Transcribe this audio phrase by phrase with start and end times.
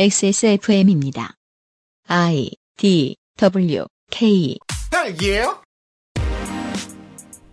[0.00, 1.34] XSFM입니다.
[2.06, 4.56] I D W K?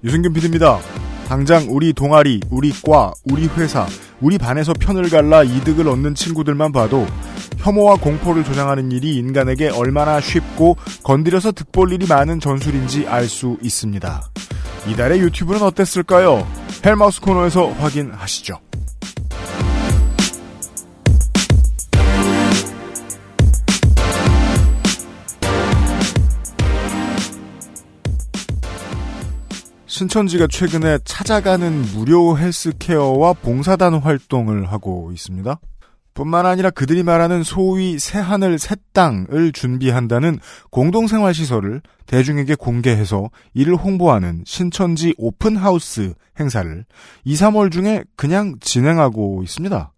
[0.04, 0.80] 유승균 PD입니다.
[1.28, 3.88] 당장 우리 동아리, 우리 과, 우리 회사,
[4.22, 7.08] 우리 반에서 편을 갈라 이득을 얻는 친구들만 봐도
[7.58, 14.22] 혐오와 공포를 조장하는 일이 인간에게 얼마나 쉽고 건드려서 득볼 일이 많은 전술인지 알 수 있습니다.
[14.90, 16.48] 이달의 유튜브는 어땠을까요?
[16.86, 18.60] 헬마우스 코너에서 확인하시죠.
[29.96, 35.58] 신천지가 최근에 찾아가는 무료 헬스케어와 봉사단 활동을 하고 있습니다.
[36.14, 45.14] 뿐만 아니라 그들이 말하는 소위 새하늘 새 땅을 준비한다는 공동생활시설을 대중에게 공개해서 이를 홍보하는 신천지
[45.18, 46.86] 오픈하우스 행사를
[47.24, 49.94] 2, 3월 중에 그냥 진행하고 있습니다.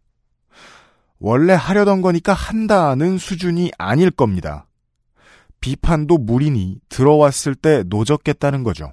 [1.18, 4.68] 원래 하려던 거니까 한다는 수준이 아닐 겁니다.
[5.60, 8.92] 비판도 무리니 들어왔을 때 노졌겠다는 거죠.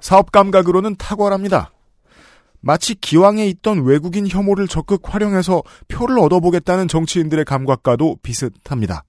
[0.00, 1.72] 사업 감각으로는 탁월합니다.
[2.60, 9.04] 마치 기왕에 있던 외국인 혐오를 적극 활용해서 표를 얻어보겠다는 정치인들의 감각과도 비슷합니다.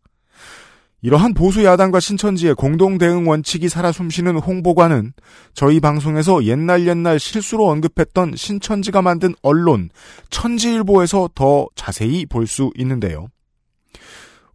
[1.02, 5.14] 이러한 보수 야당과 신천지의 공동 대응 원칙이 살아 숨쉬는 홍보관은
[5.54, 9.90] 저희 방송에서 옛날 옛날 실수로 언급했던 신천지가 만든 언론
[10.30, 13.28] 천지일보에서 더 자세히 볼 수 있는데요.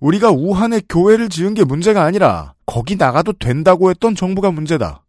[0.01, 5.04] 우리가 우한에 교회를 지은 게 문제가 아니라 거기 나가도 된다고 했던 정부가 문제다.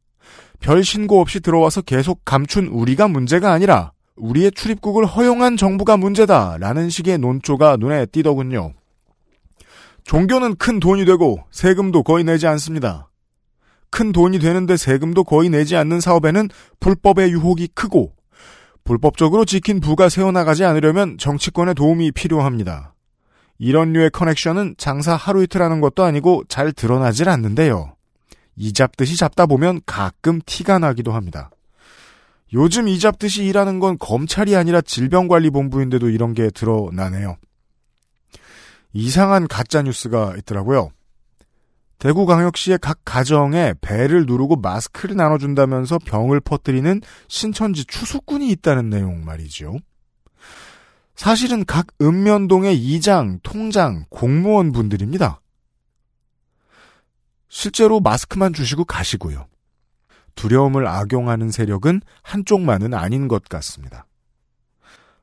[0.59, 7.17] 별 신고 없이 들어와서 계속 감춘 우리가 문제가 아니라 우리의 출입국을 허용한 정부가 문제다라는 식의
[7.17, 8.73] 논조가 눈에 띄더군요.
[10.03, 13.09] 종교는 큰 돈이 되고 세금도 거의 내지 않습니다.
[13.89, 18.13] 큰 돈이 되는데 세금도 거의 내지 않는 사업에는 불법의 유혹이 크고
[18.83, 22.93] 불법적으로 지킨 부가 세워나가지 않으려면 정치권의 도움이 필요합니다.
[23.57, 27.94] 이런 류의 커넥션은 장사 하루 이틀 하는 것도 아니고 잘 드러나질 않는데요.
[28.55, 31.49] 이 잡듯이 잡다 보면 가끔 티가 나기도 합니다.
[32.53, 37.37] 요즘 이 잡듯이 일하는 건 검찰이 아니라 질병관리본부인데도 이런 게 드러나네요.
[38.93, 40.91] 이상한 가짜뉴스가 있더라고요.
[41.99, 49.77] 대구광역시의 각 가정에 배를 누르고 마스크를 나눠준다면서 병을 퍼뜨리는 신천지 추수꾼이 있다는 내용 말이죠.
[51.15, 55.39] 사실은 각 읍면동의 이장, 통장, 공무원 분들입니다.
[57.55, 59.45] 실제로 마스크만 주시고 가시고요.
[60.35, 64.05] 두려움을 악용하는 세력은 한쪽만은 아닌 것 같습니다.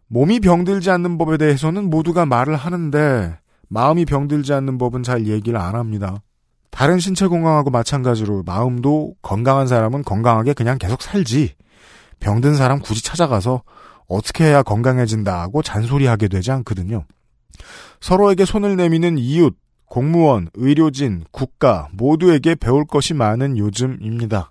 [0.07, 3.39] 몸이 병들지 않는 법에 대해서는 모두가 말을 하는데
[3.69, 6.23] 마음이 병들지 않는 법은 잘 얘기를 안 합니다.
[6.71, 11.55] 다른 신체 건강하고 마찬가지로 마음도 건강한 사람은 건강하게 그냥 계속 살지.
[12.21, 13.63] 병든 사람 굳이 찾아가서
[14.09, 17.05] 어떻게 해야 건강해진다고 잔소리하게 되지 않거든요.
[18.01, 19.55] 서로에게 손을 내미는 이웃,
[19.93, 24.51] 공무원, 의료진, 국가 모두에게 배울 것이 많은 요즘입니다.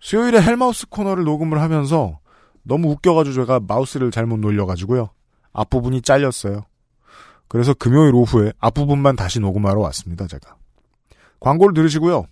[0.00, 2.18] 수요일에 헬마우스 코너를 녹음을 하면서
[2.62, 5.10] 너무 웃겨가지고 제가 마우스를 잘못 놀려가지고요.
[5.52, 6.64] 앞부분이 잘렸어요.
[7.48, 10.56] 그래서 금요일 오후에 앞부분만 다시 녹음하러 왔습니다, 제가.
[11.40, 12.24] 광고를 들으시고요.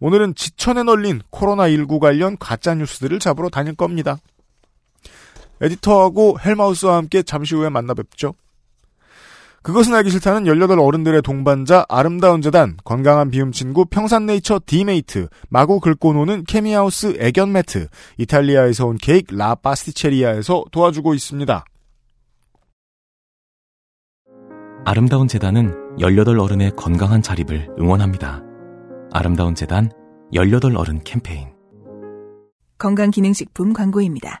[0.00, 4.16] 오늘은 지천에 널린 코로나19 관련 가짜뉴스들을 잡으러 다닐 겁니다.
[5.60, 8.32] 에디터하고 헬마우스와 함께 잠시 후에 만나 뵙죠.
[9.62, 16.14] 그것은 알기 싫다는 18 어른들의 동반자 아름다운 재단, 건강한 비움 친구 평산네이처 디메이트, 마구 긁고
[16.14, 17.86] 노는 케미하우스 애견 매트,
[18.18, 21.64] 이탈리아에서 온 케이크 라 파스티체리아에서 도와주고 있습니다.
[24.84, 28.42] 아름다운 재단은 18 어른의 건강한 자립을 응원합니다.
[29.12, 29.90] 아름다운 재단
[30.32, 31.52] 18 어른 캠페인
[32.78, 34.40] 건강기능식품 광고입니다.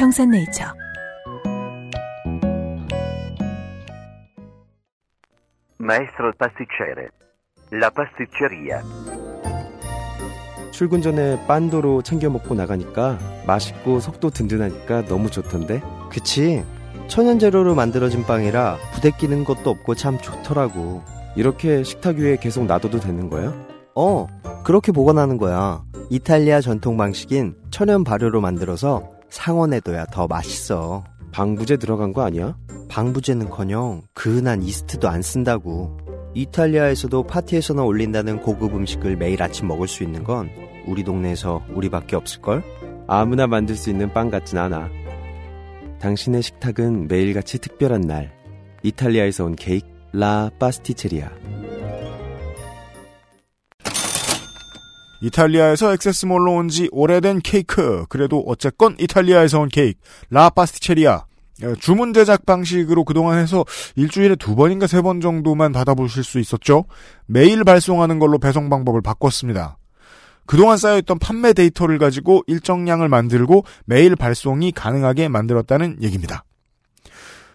[0.00, 0.64] 평산네이처.
[5.78, 7.08] Maestro il pasticcere.
[7.70, 8.80] La pasticceria.
[10.70, 15.82] 출근 전에 빤도로 챙겨 먹고 나가니까 맛있고 속도 든든하니까 너무 좋던데.
[16.08, 16.64] 그치.
[17.06, 21.02] 천연 재료로 만들어진 빵이라 부대 끼는 것도 없고 참 좋더라고.
[21.36, 23.52] 이렇게 식탁 위에 계속 놔둬도 되는 거야?
[23.94, 24.26] 어,
[24.64, 25.82] 그렇게 보관하는 거야.
[26.08, 31.04] 이탈리아 전통 방식인 천연 발효로 만들어서 상온에 둬야 더 맛있어.
[31.32, 32.56] 방부제 들어간 거 아니야?
[32.88, 35.96] 방부제는커녕 그은한 이스트도 안 쓴다고.
[36.34, 40.50] 이탈리아에서도 파티에서나 올린다는 고급 음식을 매일 아침 먹을 수 있는 건
[40.86, 42.62] 우리 동네에서 우리밖에 없을걸?
[43.06, 44.88] 아무나 만들 수 있는 빵 같진 않아.
[46.00, 48.32] 당신의 식탁은 매일같이 특별한 날.
[48.82, 51.30] 이탈리아에서 온 케이크 라 파스티체리아.
[55.20, 58.04] 이탈리아에서 액세스몰로 온 지 오래된 케이크.
[58.08, 59.98] 그래도 어쨌건 이탈리아에서 온 케이크.
[60.30, 61.24] 라 파스티체리아.
[61.62, 63.64] 예, 주문 제작 방식으로 그동안 해서
[63.96, 66.84] 일주일에 두 번인가 세 번 정도만 받아보실 수 있었죠.
[67.26, 69.76] 매일 발송하는 걸로 배송 방법을 바꿨습니다.
[70.46, 76.44] 그동안 쌓여있던 판매 데이터를 가지고 일정량을 만들고 매일 발송이 가능하게 만들었다는 얘기입니다.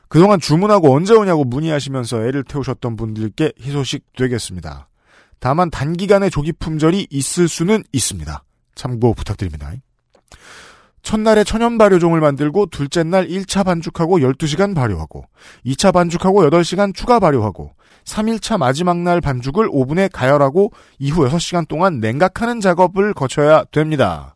[0.07, 4.87] 그동안 주문하고 언제 오냐고 문의하시면서 애를 태우셨던 분들께 희소식 되겠습니다.
[5.39, 8.43] 다만 단기간에 조기 품절이 있을 수는 있습니다.
[8.75, 9.71] 참고 부탁드립니다.
[11.05, 15.25] 첫날에 천연 발효종을 만들고 둘째 날 1차 반죽하고 12시간 발효하고
[15.65, 17.71] 2차 반죽하고 8시간 추가 발효하고
[18.05, 24.35] 3일차 마지막 날 반죽을 오븐에 가열하고 이후 6시간 동안 냉각하는 작업을 거쳐야 됩니다.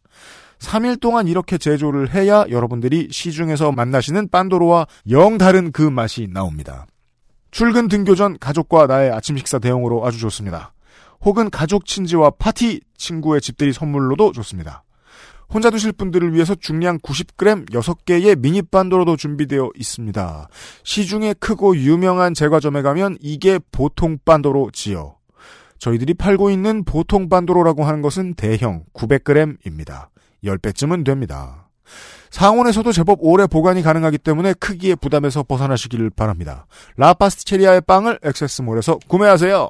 [0.59, 6.85] 3일 동안 이렇게 제조를 해야 여러분들이 시중에서 만나시는 빤도로와 영 다른 그 맛이 나옵니다.
[7.49, 10.73] 출근 등교 전 가족과 나의 아침 식사 대용으로 아주 좋습니다.
[11.23, 14.83] 혹은 가족 친지와 파티 친구의 집들이 선물로도 좋습니다.
[15.51, 20.47] 혼자 드실 분들을 위해서 중량 90g 6개의 미니 반도로도 준비되어 있습니다.
[20.83, 25.15] 시중에 크고 유명한 제과점에 가면 이게 보통 반도로 지요.
[25.79, 30.09] 저희들이 팔고 있는 보통 반도로라고 하는 것은 대형 900g입니다.
[30.43, 31.69] 10배쯤은 됩니다.
[32.29, 36.67] 상온에서도 제법 오래 보관이 가능하기 때문에 크기의 부담에서 벗어나시기를 바랍니다.
[36.97, 39.69] 라파스티체리아의 빵을 액세스몰에서 구매하세요.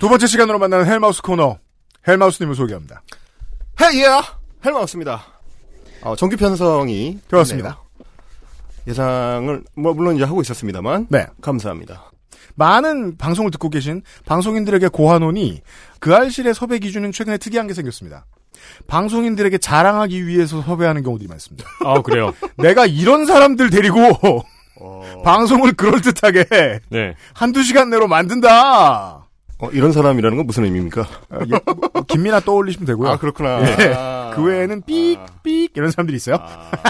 [0.00, 1.58] 두 번째 시간으로 만나는 헬마우스 코너.
[2.08, 3.02] 헬마우스님을 소개합니다.
[3.82, 4.22] 헤이야
[4.64, 5.22] 헬마우스입니다
[6.00, 7.18] 어, 정규 편성이.
[7.28, 7.76] 됐네요.
[8.88, 11.26] 예상을 뭐 물론 이제 하고 있었습니다만 네.
[11.42, 12.10] 감사합니다
[12.54, 15.60] 많은 방송을 듣고 계신 방송인들에게 고하노니
[15.98, 18.24] 그 알실의 섭외 기준은 최근에 특이한 게 생겼습니다.
[18.86, 21.68] 방송인들에게 자랑하기 위해서 섭외하는 경우들이 많습니다.
[21.84, 22.32] 아, 그래요?
[22.56, 24.00] 내가 이런 사람들 데리고
[24.80, 27.14] 어, 방송을 그럴듯하게 네.
[27.34, 29.19] 한두 시간 내로 만든다.
[29.60, 31.02] 어, 이런 사람이라는 건 무슨 의미입니까?
[31.02, 31.60] 어, 예,
[31.92, 33.10] 뭐, 김민아 떠올리시면 되고요.
[33.10, 33.94] 아 그렇구나 예.
[33.94, 34.32] 아.
[34.34, 36.36] 그 외에는 삑 삑 이런 사람들이 있어요.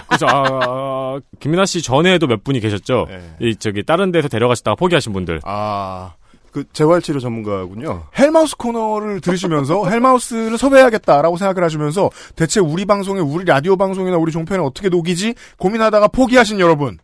[0.08, 0.26] 그죠.
[0.26, 3.06] 아, 아, 김민아 씨 전에도 몇 분이 계셨죠?
[3.08, 3.36] 네.
[3.40, 5.40] 이, 저기, 다른 데서 데려가시다가 포기하신 분들.
[5.44, 6.14] 아,
[6.52, 8.06] 그 재활치료 전문가군요.
[8.18, 14.60] 헬마우스 코너를 들으시면서 헬마우스를 섭외해야겠다라고 생각을 하시면서 대체 우리 방송에 우리 라디오 방송이나 우리 종편에
[14.60, 16.98] 어떻게 녹이지 고민하다가 포기하신 여러분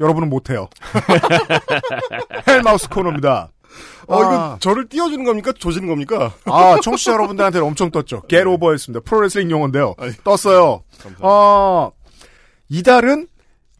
[0.00, 0.68] 여러분은 못해요
[2.48, 3.50] 헬마우스 코너입니다
[4.06, 4.20] 어, 아.
[4.20, 5.52] 이거 저를 띄워주는 겁니까?
[5.52, 6.32] 조지는 겁니까?
[6.44, 10.10] 아 청취자 여러분들한테는 엄청 떴죠 get over였습니다 프로레슬링 용어인데요 아이.
[10.24, 11.20] 떴어요 감사합니다.
[11.26, 11.92] 어
[12.68, 13.28] 이달은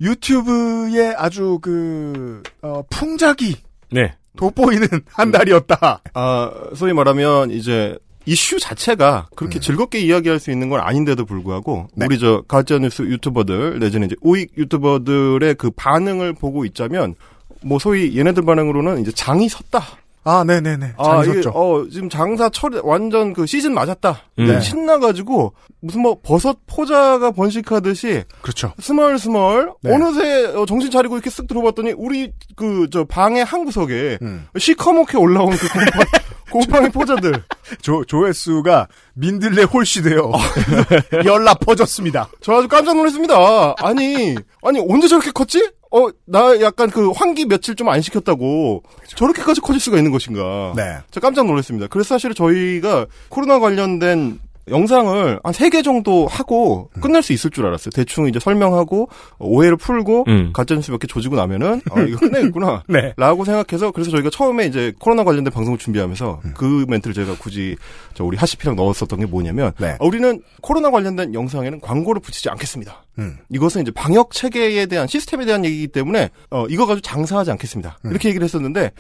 [0.00, 3.56] 유튜브의 아주 그 어, 풍작이
[3.90, 4.14] 네.
[4.36, 10.80] 돋보이는 한 달이었다 아, 소위 말하면 이제 이슈 자체가 그렇게 즐겁게 이야기할 수 있는 건
[10.80, 12.06] 아닌데도 불구하고 네.
[12.06, 17.14] 우리 저 가짜뉴스 유튜버들 내지는 이제 우익 유튜버들의 그 반응을 보고 있자면
[17.64, 19.82] 뭐 소위 얘네들 반응으로는 이제 장이 섰다.
[20.24, 24.18] 아 네네네 아, 잘 이게, 있었죠 어, 지금 장사 철 완전 그 시즌 맞았다.
[24.38, 24.46] 음.
[24.46, 24.60] 네.
[24.60, 29.92] 신나가지고 무슨 뭐 버섯 포자가 번식하듯이 그렇죠 스멀스멀 네.
[29.92, 34.46] 어느새 어, 정신 차리고 이렇게 쓱 들어봤더니 우리 그 저 방의 한 구석에 음.
[34.56, 35.66] 시커멓게 올라온 그
[36.52, 37.42] 곰팡이, 포자들
[37.82, 40.30] 조, 조회수가 민들레 홀씨 돼요.
[40.34, 40.38] 아.
[41.24, 42.28] 연락 퍼졌습니다.
[42.40, 43.74] 저 아주 깜짝 놀랐습니다.
[43.78, 45.70] 아니 아니 언제 저렇게 컸지?
[45.90, 48.82] 어 나 약간 그 환기 며칠 좀 안 시켰다고
[49.16, 50.72] 저렇게까지 커질 수가 있는 것인가?
[50.76, 50.98] 네.
[51.10, 51.86] 저 깜짝 놀랐습니다.
[51.88, 57.00] 그래서 사실 저희가 코로나 관련된 영상을 한 세 개 정도 하고 음.
[57.00, 57.90] 끝날 수 있을 줄 알았어요.
[57.94, 60.50] 대충 이제 설명하고 어, 오해를 풀고 음.
[60.52, 62.82] 가짜뉴스 몇 개 조지고 나면은 아 이거 끝내겠구나.
[62.88, 63.12] 네.
[63.16, 66.54] 라고 생각해서 그래서 저희가 처음에 이제 코로나 관련된 방송을 준비하면서 음.
[66.56, 67.76] 그 멘트를 제가 굳이
[68.14, 69.96] 저 우리 하시피랑 넣었었던 게 뭐냐면 네.
[69.98, 73.04] 어, 우리는 코로나 관련된 영상에는 광고를 붙이지 않겠습니다.
[73.18, 73.38] 음.
[73.50, 77.98] 이것은 이제 방역 체계에 대한 시스템에 대한 얘기이기 때문에 어 이거 가지고 장사하지 않겠습니다.
[78.04, 78.10] 음.
[78.10, 78.90] 이렇게 얘기를 했었는데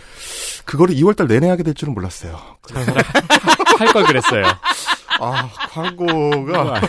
[0.64, 2.38] 그거를 2월달 내내 하게 될 줄은 몰랐어요.
[3.78, 4.44] 할걸 그랬어요.
[5.20, 6.80] 아, 광고가.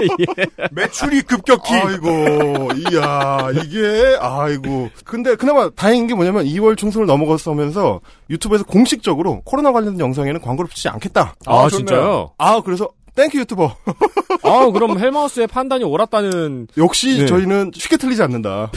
[0.72, 1.74] 매출이 급격히.
[1.74, 4.90] 아이고, 이야, 이게, 아이고.
[5.04, 8.00] 근데 그나마 다행인 게 뭐냐면 2월 중순을 넘어갔으면서
[8.30, 11.34] 유튜브에서 공식적으로 코로나 관련된 영상에는 광고를 붙이지 않겠다.
[11.46, 11.68] 아, 좋네요.
[11.70, 12.30] 진짜요?
[12.38, 13.76] 아, 그래서 thank you 유튜브.
[14.44, 16.68] 아, 그럼 헬마우스의 판단이 옳았다는.
[16.78, 17.26] 역시 네.
[17.26, 18.70] 저희는 쉽게 틀리지 않는다.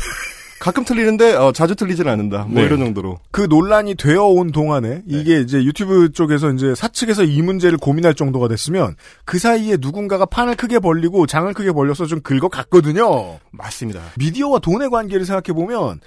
[0.60, 2.46] 가끔 틀리는데 어, 자주 틀리지는 않는다.
[2.46, 2.64] 뭐 네.
[2.64, 3.20] 이런 정도로.
[3.32, 8.48] 그 논란이 되어 온 동안에 이게 이제 유튜브 쪽에서 이제 사측에서 이 문제를 고민할 정도가
[8.48, 8.96] 됐으면
[9.26, 13.40] 그 사이에 누군가가 판을 크게 벌리고 장을 크게 벌려서 좀 긁어갔거든요.
[13.52, 14.02] 맞습니다.
[14.18, 16.00] 미디어와 돈의 관계를 생각해 보면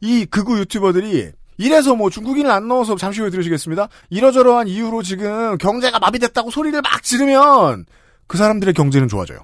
[0.00, 3.88] 이 극우 유튜버들이 이래서 뭐 중국인을 안 넣어서 잠시 후에 들으시겠습니다.
[4.08, 7.84] 이러저러한 이유로 지금 경제가 마비됐다고 소리를 막 지르면
[8.26, 9.40] 그 사람들의 경제는 좋아져요.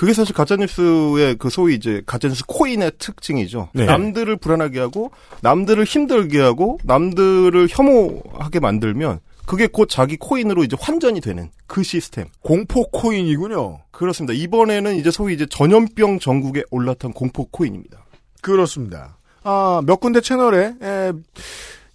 [0.00, 3.68] 그게 사실 가짜뉴스의 그 소위 이제 가짜뉴스 코인의 특징이죠.
[3.74, 3.84] 네.
[3.84, 5.10] 남들을 불안하게 하고,
[5.42, 12.28] 남들을 힘들게 하고, 남들을 혐오하게 만들면, 그게 곧 자기 코인으로 이제 환전이 되는 그 시스템.
[12.40, 13.80] 공포 코인이군요.
[13.90, 14.32] 그렇습니다.
[14.32, 18.02] 이번에는 이제 소위 이제 전염병 전국에 올라탄 공포 코인입니다.
[18.40, 19.18] 그렇습니다.
[19.42, 21.12] 아, 몇 군데 채널에 에,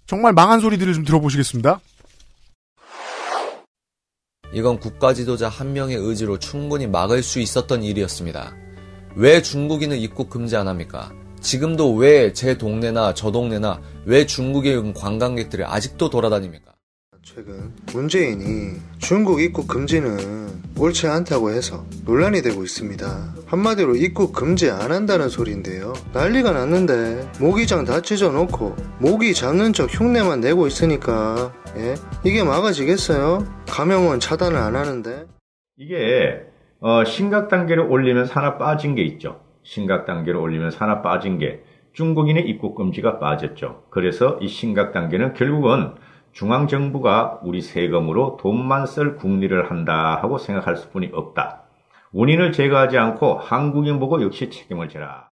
[0.06, 1.80] 정말 망한 소리들을 좀 들어보시겠습니다.
[4.56, 8.56] 이건 국가 지도자 한 명의 의지로 충분히 막을 수 있었던 일이었습니다.
[9.14, 11.12] 왜 중국인을 입국 금지 안 합니까?
[11.42, 16.72] 지금도 왜 제 동네나 저 동네나 왜 중국에 온 관광객들이 아직도 돌아다닙니까?
[17.26, 23.34] 최근 문재인이 중국 입국 금지는 옳지 않다고 해서 논란이 되고 있습니다.
[23.46, 25.92] 한마디로 입국 금지 안 한다는 소리인데요.
[26.12, 31.96] 난리가 났는데 모기장 다 찢어놓고 모기 잡는 척 흉내만 내고 있으니까 예?
[32.24, 33.44] 이게 막아지겠어요?
[33.68, 35.26] 감염원 차단을 안 하는데
[35.76, 36.42] 이게
[36.78, 39.40] 어, 심각 단계를 올리면 하나 빠진 게 있죠.
[39.64, 43.82] 심각 단계를 올리면 하나 빠진 게 중국인의 입국 금지가 빠졌죠.
[43.90, 45.94] 그래서 이 심각 단계는 결국은
[46.36, 51.62] 중앙정부가 우리 세금으로 돈만 쓸 국리를 한다 하고 생각할 수뿐이 없다.
[52.12, 55.30] 원인을 제거하지 않고 한국인 보고 역시 책임을 져라.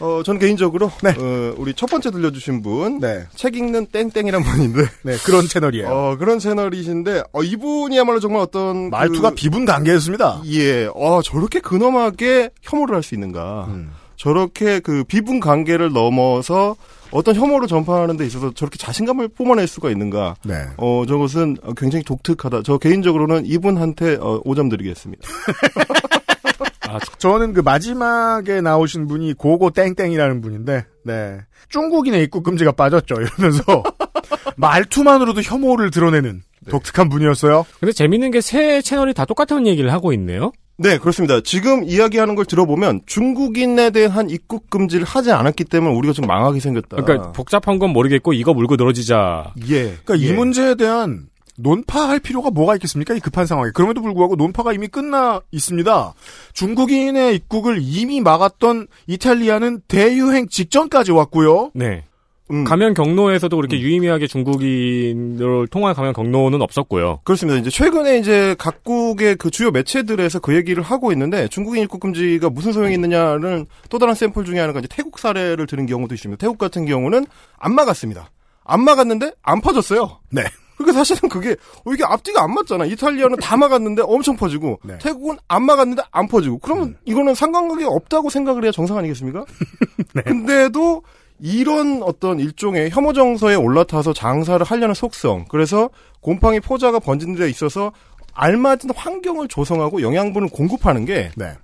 [0.00, 1.10] 어, 저는 개인적으로, 네.
[1.10, 3.26] 어, 우리 첫 번째 들려주신 분, 네.
[3.36, 5.88] 책 읽는 땡땡이란 분인데, 네, 그런 채널이에요.
[5.88, 8.90] 어, 그런 채널이신데, 어, 이분이야말로 정말 어떤.
[8.90, 10.42] 말투가 그- 비분 관계였습니다.
[10.46, 13.66] 예, 어, 저렇게 근엄하게 혐오를 할 수 있는가.
[13.68, 13.92] 음.
[14.24, 16.76] 저렇게 그 비분 관계를 넘어서
[17.10, 20.36] 어떤 혐오를 전파하는 데 있어서 저렇게 자신감을 뿜어낼 수가 있는가.
[20.46, 20.54] 네.
[20.78, 22.62] 어, 저것은 굉장히 독특하다.
[22.62, 25.28] 저 개인적으로는 이분한테 어, 5점 드리겠습니다.
[26.88, 31.40] 아, 저는 그 마지막에 나오신 분이 고고 땡땡이라는 분인데, 네.
[31.68, 33.16] 중국인의 입국 금지가 빠졌죠.
[33.16, 33.82] 이러면서
[34.56, 37.66] 말투만으로도 혐오를 드러내는 독특한 분이었어요.
[37.78, 40.50] 근데 재밌는 게새 채널이 다 똑같은 얘기를 하고 있네요.
[40.76, 41.40] 네, 그렇습니다.
[41.40, 46.96] 지금 이야기하는 걸 들어보면 중국인에 대한 입국 금지를 하지 않았기 때문에 우리가 좀 망하게 생겼다.
[46.96, 49.52] 그러니까 복잡한 건 모르겠고 이거 물고 늘어지자.
[49.68, 49.82] 예.
[50.04, 50.32] 그러니까 이 예.
[50.32, 53.14] 문제에 대한 논파할 필요가 뭐가 있겠습니까?
[53.14, 53.70] 이 급한 상황에.
[53.72, 56.14] 그럼에도 불구하고 논파가 이미 끝나 있습니다.
[56.52, 61.70] 중국인의 입국을 이미 막았던 이탈리아는 대유행 직전까지 왔고요.
[61.74, 62.04] 네.
[62.50, 62.64] 음.
[62.64, 67.20] 가면 경로에서도 그렇게 유의미하게 중국인을 통한 가면 경로는 없었고요.
[67.24, 67.58] 그렇습니다.
[67.58, 72.72] 이제 최근에 이제 각국의 그 주요 매체들에서 그 얘기를 하고 있는데 중국인 입국 금지가 무슨
[72.72, 76.38] 소용이 있느냐는 또 다른 샘플 중에 하나가 이제 태국 사례를 들은 경우도 있습니다.
[76.38, 77.26] 태국 같은 경우는
[77.58, 78.30] 안 막았습니다.
[78.64, 80.20] 안 막았는데 안 퍼졌어요.
[80.30, 80.42] 네.
[80.76, 82.84] 그러니까 사실은 그게 어, 이게 앞뒤가 안 맞잖아.
[82.84, 84.98] 이탈리아는 다 막았는데 엄청 퍼지고 네.
[84.98, 86.58] 태국은 안 막았는데 안 퍼지고.
[86.58, 89.44] 그러면 이거는 상관관계가 없다고 생각을 해야 정상 아니겠습니까?
[90.24, 91.02] 근데도
[91.40, 95.46] 이런 어떤 일종의 혐오 정서에 올라타서 장사를 하려는 속성.
[95.48, 97.92] 그래서 곰팡이 포자가 번지는 데 있어서
[98.34, 101.54] 알맞은 환경을 조성하고 영양분을 공급하는 게 네.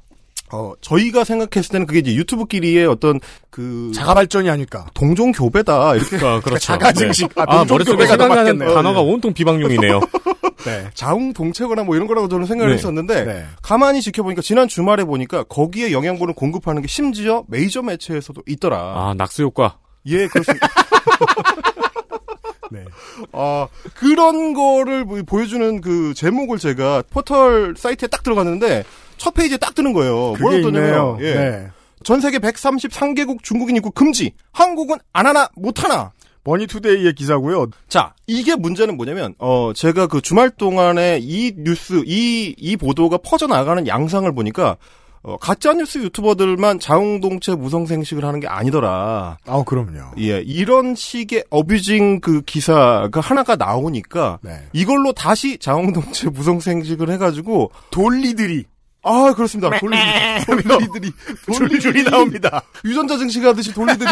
[0.53, 4.87] 어, 저희가 생각했을 때는 그게 이제 유튜브끼리의 어떤 그 자가 발전이 아닐까.
[4.95, 6.59] 동종 교배다 이렇게 아, 그렇죠.
[6.67, 7.29] 자가 증식.
[7.35, 7.37] 네.
[7.37, 8.59] 아, 아, 동종 머릿속에 생각나는.
[8.59, 10.01] 단어가 온통 비방용이네요.
[10.65, 10.91] 네.
[10.95, 12.79] 자웅 동체거나 뭐 이런 거라고 저는 생각을 네.
[12.79, 13.45] 했었는데 네.
[13.63, 18.77] 가만히 지켜보니까 지난 주말에 보니까 거기에 영양분을 공급하는 게 심지어 메이저 매체에서도 있더라.
[18.79, 19.79] 아, 낙수 효과.
[20.07, 20.69] 예, 그렇습니다.
[22.73, 22.85] 네.
[23.33, 28.85] 아, 그런 거를 뭐 보여주는 그 제목을 제가 포털 사이트에 딱 들어갔는데
[29.21, 30.35] 첫 페이지에 딱 뜨는 거예요.
[30.41, 30.73] 뭐라고.
[30.73, 31.35] 뜨냐면 예.
[31.35, 31.69] 네.
[32.03, 34.33] 전 세계 133개국 중국인 입국 금지.
[34.51, 36.13] 한국은 안 하나 못 하나.
[36.43, 37.67] 머니투데이의 기사고요.
[37.87, 43.47] 자, 이게 문제는 뭐냐면, 어, 제가 그 주말 동안에 이 뉴스, 이, 이 보도가 퍼져
[43.47, 44.79] 나가는 양상을 보니까,
[45.23, 49.37] 어, 가짜 뉴스 유튜버들만 자웅동체 무성생식을 하는 게 아니더라.
[49.45, 50.13] 아, 그럼요.
[50.17, 54.63] 예, 이런 식의 abusing 그 기사가 하나가 나오니까, 네.
[54.73, 58.65] 이걸로 다시 자웅동체 무성생식을 해가지고, 돌리들이
[59.03, 59.71] 아, 그렇습니다.
[59.79, 60.05] 돌리들이,
[60.47, 61.13] 돌리들이,
[61.55, 62.63] 줄줄이 나옵니다.
[62.85, 64.09] 유전자 증식하듯이 돌리들이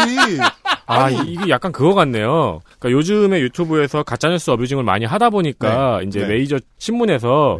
[0.87, 2.61] 아, 이- 이게 약간 그거 같네요.
[2.79, 6.07] 그러니까 요즘에 유튜브에서 가짜뉴스 어뷰징을 많이 하다 보니까 네.
[6.07, 6.27] 이제 네.
[6.27, 7.59] 메이저 신문에서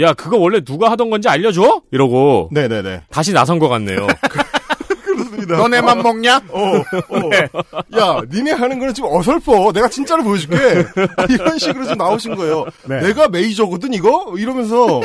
[0.00, 1.82] 야, 그거 원래 누가 하던 건지 알려줘?
[1.90, 2.50] 이러고.
[2.52, 3.02] 네네네.
[3.10, 4.06] 다시 나선 것 같네요.
[5.48, 5.56] 그렇습니다.
[5.56, 6.36] 너네만 먹냐?
[6.50, 7.98] 어, 어.
[7.98, 9.72] 야, 니네 하는 거는 지금 어설퍼.
[9.72, 10.84] 내가 진짜로 보여줄게.
[11.30, 12.66] 이런 식으로 좀 나오신 거예요.
[12.86, 13.00] 네.
[13.00, 14.34] 내가 메이저거든, 이거?
[14.36, 15.00] 이러면서.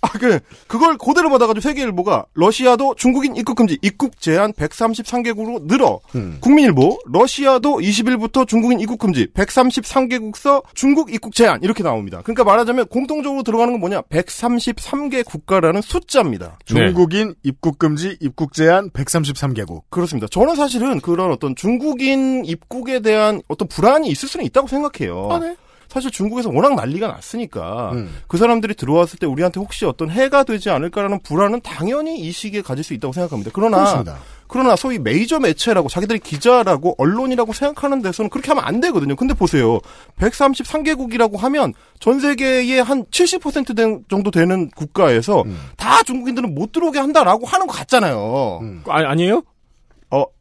[0.00, 0.38] 아, 그,
[0.68, 5.98] 그걸 그대로 받아가지고 세계일보가 러시아도 중국인 입국 금지, 입국 제한 133개국으로 늘어.
[6.40, 11.60] 국민일보, 러시아도 20일부터 중국인 입국 금지, 133개국서 중국 입국 제한.
[11.62, 12.20] 이렇게 나옵니다.
[12.22, 14.02] 그러니까 말하자면 공통적으로 들어가는 건 뭐냐?
[14.02, 16.58] 133개 국가라는 숫자입니다.
[16.64, 19.82] 중국인 입국 금지, 입국 제한 133개국.
[19.90, 20.26] 그렇습니다.
[20.30, 25.28] 저는 사실은 그런 어떤 중국인 입국에 대한 어떤 불안이 있을 수는 있다고 생각해요.
[25.30, 25.56] 아, 네.
[25.88, 28.14] 사실 중국에서 워낙 난리가 났으니까 음.
[28.28, 32.84] 그 사람들이 들어왔을 때 우리한테 혹시 어떤 해가 되지 않을까라는 불안은 당연히 이 시기에 가질
[32.84, 33.50] 수 있다고 생각합니다.
[33.54, 34.18] 그러나 그렇습니다.
[34.48, 39.16] 그러나 소위 메이저 매체라고 자기들이 기자라고 언론이라고 생각하는 데서는 그렇게 하면 안 되거든요.
[39.16, 39.78] 근데 보세요.
[40.20, 45.58] 133개국이라고 하면 전 세계의 한 70% 된- 정도 되는 국가에서 음.
[45.78, 48.60] 다 중국인들은 못 들어오게 한다라고 하는 것 같잖아요.
[48.88, 49.42] 아, 아니에요?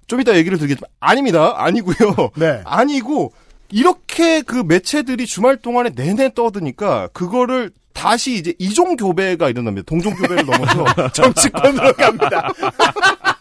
[0.07, 1.53] 어, 좀 이따 얘기를 드리겠지만, 아닙니다.
[1.57, 2.31] 아니고요.
[2.35, 2.61] 네.
[2.65, 3.33] 아니고,
[3.69, 9.85] 이렇게 그 매체들이 주말 동안에 내내 떠드니까, 그거를 다시 이제 이종 교배가 일어납니다.
[9.87, 10.85] 동종 교배를 넘어서.
[11.11, 12.47] 정치권으로 갑니다.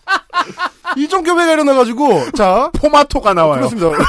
[0.97, 2.71] 이종 교배가 일어나가지고, 자.
[2.75, 3.69] 포마토가 나와요.
[3.69, 4.05] 그렇습니다.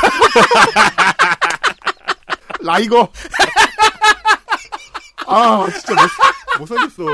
[2.62, 3.08] 라이거.
[5.28, 7.06] 아, 진짜 못, 못 살겠어.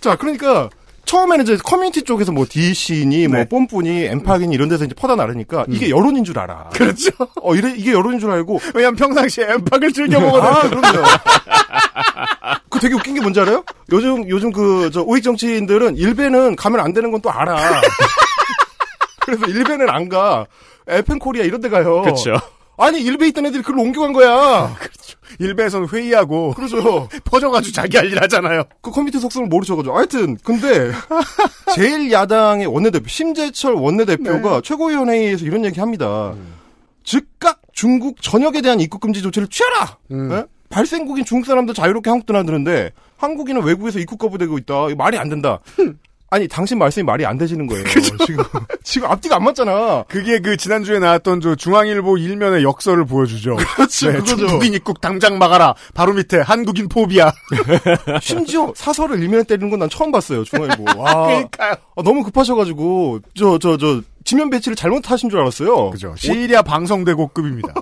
[0.00, 0.68] 자, 그러니까,
[1.12, 5.90] 처음에는 이제 커뮤니티 쪽에서 뭐 DC니, 뭐 뽐뿌니, 엠팍이니 이런 데서 이제 퍼다 나르니까 이게
[5.90, 6.70] 여론인 줄 알아.
[6.72, 7.10] 그렇죠.
[7.42, 8.58] 어, 이래, 이게 여론인 줄 알고.
[8.74, 10.42] 왜냐면 평상시에 엠팍을 즐겨 먹어요.
[10.42, 11.02] 아, 그럼요.
[12.70, 13.62] 그 되게 웃긴 게 뭔지 알아요?
[13.92, 17.56] 요즘, 요즘 그, 저, 우익 정치인들은 일베는 가면 안 되는 건 또 알아.
[19.20, 20.46] 그래서 일베는 안 가.
[20.88, 22.02] 에펜 코리아 이런 데 가요.
[22.02, 22.32] 그쵸.
[22.76, 24.74] 아니, 일베 있던 애들이 그걸 옮겨간 거야.
[25.38, 26.52] 일베에서는 회의하고.
[26.54, 27.08] 그렇죠.
[27.24, 28.64] 퍼져가지고 자기 할 일 하잖아요.
[28.80, 29.96] 그 컴퓨터 속성을 모르셔가지고.
[29.96, 30.90] 하여튼, 근데,
[31.74, 36.34] 제일 야당의 원내대표, 심재철 원내대표가 최고위원회의에서 이런 얘기 합니다.
[37.04, 39.98] 즉각 중국 전역에 대한 입국 금지 조치를 취하라!
[40.12, 40.44] 예?
[40.68, 44.88] 발생국인 중국 사람들 자유롭게 한국 드나드는데, 한국인은 외국에서 입국 거부되고 있다.
[44.96, 45.60] 말이 안 된다.
[46.32, 47.84] 아니, 당신 말씀이 말이 안 되시는 거예요.
[48.24, 48.42] 지금,
[48.82, 50.04] 지금 앞뒤가 안 맞잖아.
[50.08, 53.56] 그게 그 지난주에 나왔던 저 중앙일보 일면의 역설을 보여주죠.
[53.76, 54.36] 그렇지, 그거죠.
[54.38, 55.74] 중국인 입국 당장 막아라.
[55.92, 57.30] 바로 밑에 한국인 포비아.
[58.22, 60.84] 심지어 사설을 일면에 때리는 건 난 처음 봤어요, 중앙일보.
[60.98, 61.26] 와.
[61.26, 61.72] 그러니까요.
[61.96, 65.90] 아, 너무 급하셔가지고, 저, 저, 저, 지면 배치를 잘못하신 줄 알았어요.
[65.90, 66.14] 그죠.
[66.16, 67.74] 시리아 방송대고급입니다.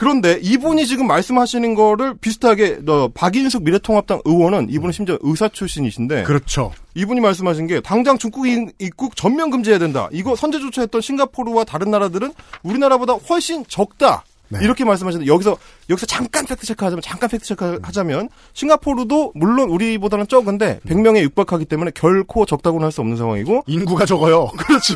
[0.00, 6.22] 그런데 이분이 지금 말씀하시는 거를 비슷하게, 어, 박인숙 미래통합당 의원은 이분은 심지어 의사 출신이신데.
[6.22, 6.72] 그렇죠.
[6.94, 10.08] 이분이 말씀하신 게 당장 중국인 입국 전면 금지해야 된다.
[10.10, 12.32] 이거 선제 조처했던 싱가포르와 다른 나라들은
[12.62, 14.24] 우리나라보다 훨씬 적다.
[14.50, 14.58] 네.
[14.62, 15.56] 이렇게 말씀하시는데 여기서
[15.88, 22.44] 여기서 잠깐 fact check하자면 잠깐 fact check하자면 싱가포르도 물론 우리보다는 적은데 100명에 육박하기 때문에 결코
[22.46, 24.48] 적다고는 할 수 없는 상황이고 인구가 적어요.
[24.58, 24.94] 그렇죠.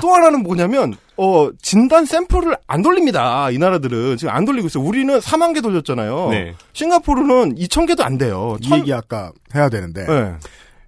[0.00, 3.50] 또 하나는 뭐냐면 어 진단 샘플을 안 돌립니다.
[3.50, 4.82] 이 나라들은 지금 안 돌리고 있어요.
[4.82, 6.28] 우리는 4만 개 돌렸잖아요.
[6.30, 6.54] 네.
[6.72, 8.56] 싱가포르는 2천 개도 안 돼요.
[8.62, 10.06] 이 얘기 아까 해야 되는데.
[10.06, 10.32] 네.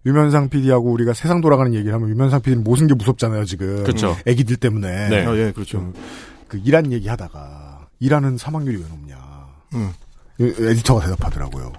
[0.04, 3.84] 유면상 PD하고 우리가 세상 돌아가는 얘기를 하면 유면상 PD는 모든 게 무섭잖아요, 지금.
[3.84, 4.16] 그렇죠.
[4.26, 5.08] 애기들 때문에.
[5.10, 5.24] 네.
[5.26, 5.78] 어, 예, 그렇죠.
[5.78, 5.94] 좀
[6.52, 9.16] 그 일한 얘기 하다가 일하는 사망률이 왜 높냐.
[9.72, 9.90] 음.
[10.38, 11.72] 이- 에디터가 대답하더라고요.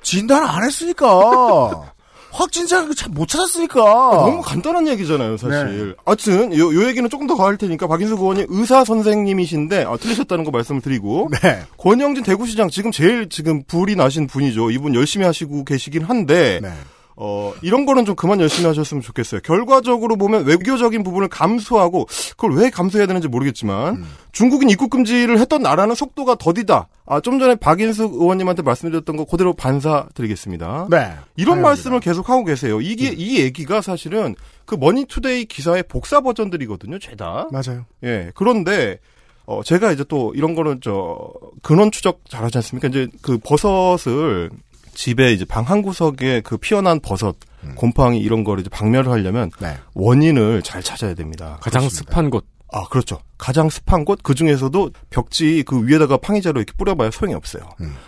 [0.00, 1.92] 진단 안 했으니까.
[2.32, 3.82] 확진자 참못 찾았으니까.
[3.82, 5.96] 너무 간단한 얘기잖아요, 사실.
[6.04, 10.50] 하여튼 요, 요 얘기는 조금 더 가할 테니까 박인수 의원이 의사 선생님이신데 아, 틀리셨다는 거
[10.50, 11.62] 말씀을 드리고 네.
[11.78, 14.70] 권영진 대구시장 지금 제일 지금 불이 나신 분이죠.
[14.70, 16.72] 이분 열심히 하시고 계시긴 한데 네.
[17.18, 19.40] 어, 이런 거는 좀 그만 열심히 하셨으면 좋겠어요.
[19.40, 24.04] 결과적으로 보면 외교적인 부분을 감수하고, 그걸 왜 감수해야 되는지 모르겠지만, 음.
[24.32, 26.88] 중국인 입국 금지를 했던 나라는 속도가 더디다.
[27.06, 30.88] 아, 좀 전에 박인숙 의원님한테 말씀드렸던 거 그대로 반사드리겠습니다.
[30.90, 30.96] 네.
[31.36, 31.62] 이런 당연합니다.
[31.62, 32.82] 말씀을 계속 하고 계세요.
[32.82, 33.14] 이게, 음.
[33.16, 34.34] 이 얘기가 사실은
[34.66, 37.48] 그 머니투데이 기사의 복사 버전들이거든요, 죄다.
[37.50, 37.86] 맞아요.
[38.04, 38.30] 예.
[38.34, 38.98] 그런데,
[39.46, 41.30] 어, 제가 이제 또 이런 거는 저,
[41.62, 42.88] 근원 추적 잘하지 않습니까?
[42.88, 44.50] 이제 그 버섯을
[44.96, 47.74] 집에 이제 방 한 구석에 그 피어난 버섯, 음.
[47.76, 49.76] 곰팡이 이런 거를 이제 박멸을 하려면 네.
[49.94, 51.58] 원인을 잘 찾아야 됩니다.
[51.60, 52.10] 가장 그렇습니다.
[52.12, 52.46] 습한 곳.
[52.72, 53.20] 아, 그렇죠.
[53.38, 57.62] 가장 습한 곳, 그 중에서도 벽지 그 위에다가 팡이자로 이렇게 뿌려봐야 소용이 없어요.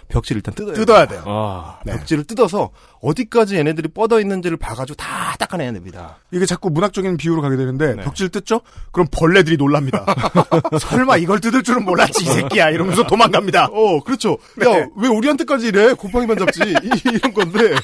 [0.09, 0.75] 벽지를 일단 뜯어야 음.
[0.75, 1.23] 뜯어야 돼요.
[1.27, 1.93] 아, 네.
[1.93, 6.17] 벽지를 뜯어서 어디까지 얘네들이 뻗어 있는지를 봐가지고 다 닦아내야 됩니다.
[6.33, 8.03] 이게 자꾸 문학적인 비유로 가게 되는데 네.
[8.03, 8.63] 벽지를 뜯죠?
[8.91, 10.05] 그럼 벌레들이 놀랍니다.
[10.81, 13.67] 설마 이걸 뜯을 줄은 몰랐지 이 새끼야 이러면서 도망갑니다.
[13.67, 14.39] 어, 그렇죠.
[14.57, 14.67] 네.
[14.67, 15.93] 야, 왜 우리한테까지 이래?
[15.93, 16.61] 곰팡이만 잡지.
[16.63, 17.75] 이, 이런 건데.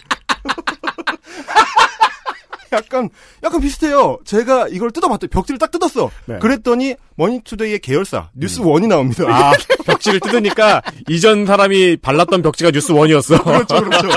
[2.75, 3.09] 약간
[3.43, 4.19] 약간 비슷해요.
[4.25, 6.11] 제가 이걸 뜯어봤더니 벽지를 딱 뜯었어.
[6.27, 6.39] 네.
[6.39, 9.25] 그랬더니 머니투데이의 계열사 뉴스 원이 나옵니다.
[9.29, 9.53] 아,
[9.85, 13.43] 벽지를 뜯으니까 이전 사람이 발랐던 벽지가 뉴스 원이었어.
[13.45, 14.09] 그렇죠, 그렇죠.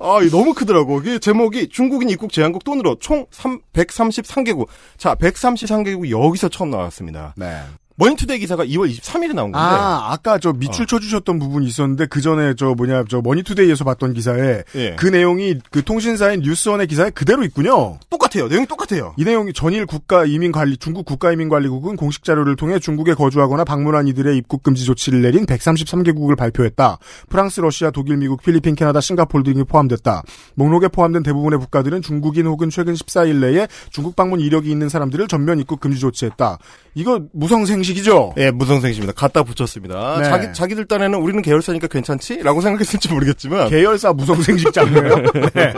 [0.00, 1.00] 아, 너무 크더라고.
[1.00, 4.68] 이게 제목이 중국인 입국 제한국도 늘어 총 3, 133개국.
[4.96, 7.34] 자, 133개국 여기서 처음 나왔습니다.
[7.36, 7.60] 네.
[7.98, 9.58] 머니투데이 기사가 2월 23일에 나온 건데.
[9.58, 14.62] 아, 아까 저 밑줄 쳐주셨던 부분이 있었는데 그 전에 저 뭐냐 저 머니투데이에서 봤던 기사에
[14.76, 14.96] 예.
[14.96, 17.98] 그 내용이 그 통신사인 뉴스원의 기사에 그대로 있군요.
[18.08, 18.46] 똑같아요.
[18.46, 19.14] 내용이 똑같아요.
[19.18, 23.64] 이 내용이 전일 국가 이민 관리 중국 국가 이민 관리국은 공식 자료를 통해 중국에 거주하거나
[23.64, 26.98] 방문한 이들의 입국 금지 조치를 내린 133개국을 발표했다.
[27.28, 30.22] 프랑스, 러시아, 독일, 미국, 필리핀, 캐나다, 싱가포르 등이 포함됐다.
[30.54, 35.58] 목록에 포함된 대부분의 국가들은 중국인 혹은 최근 14일 내에 중국 방문 이력이 있는 사람들을 전면
[35.58, 36.58] 입국 금지 조치했다.
[36.94, 38.34] 이거 무성생 식이죠?
[38.36, 39.12] 예, 무성생식입니다.
[39.18, 40.18] 갖다 붙였습니다.
[40.18, 40.24] 네.
[40.24, 42.42] 자기, 자기들 딴에는 우리는 계열사니까 괜찮지?
[42.42, 43.68] 라고 생각했을지 모르겠지만.
[43.68, 45.16] 계열사 무성생식 장르예요?
[45.54, 45.74] 네.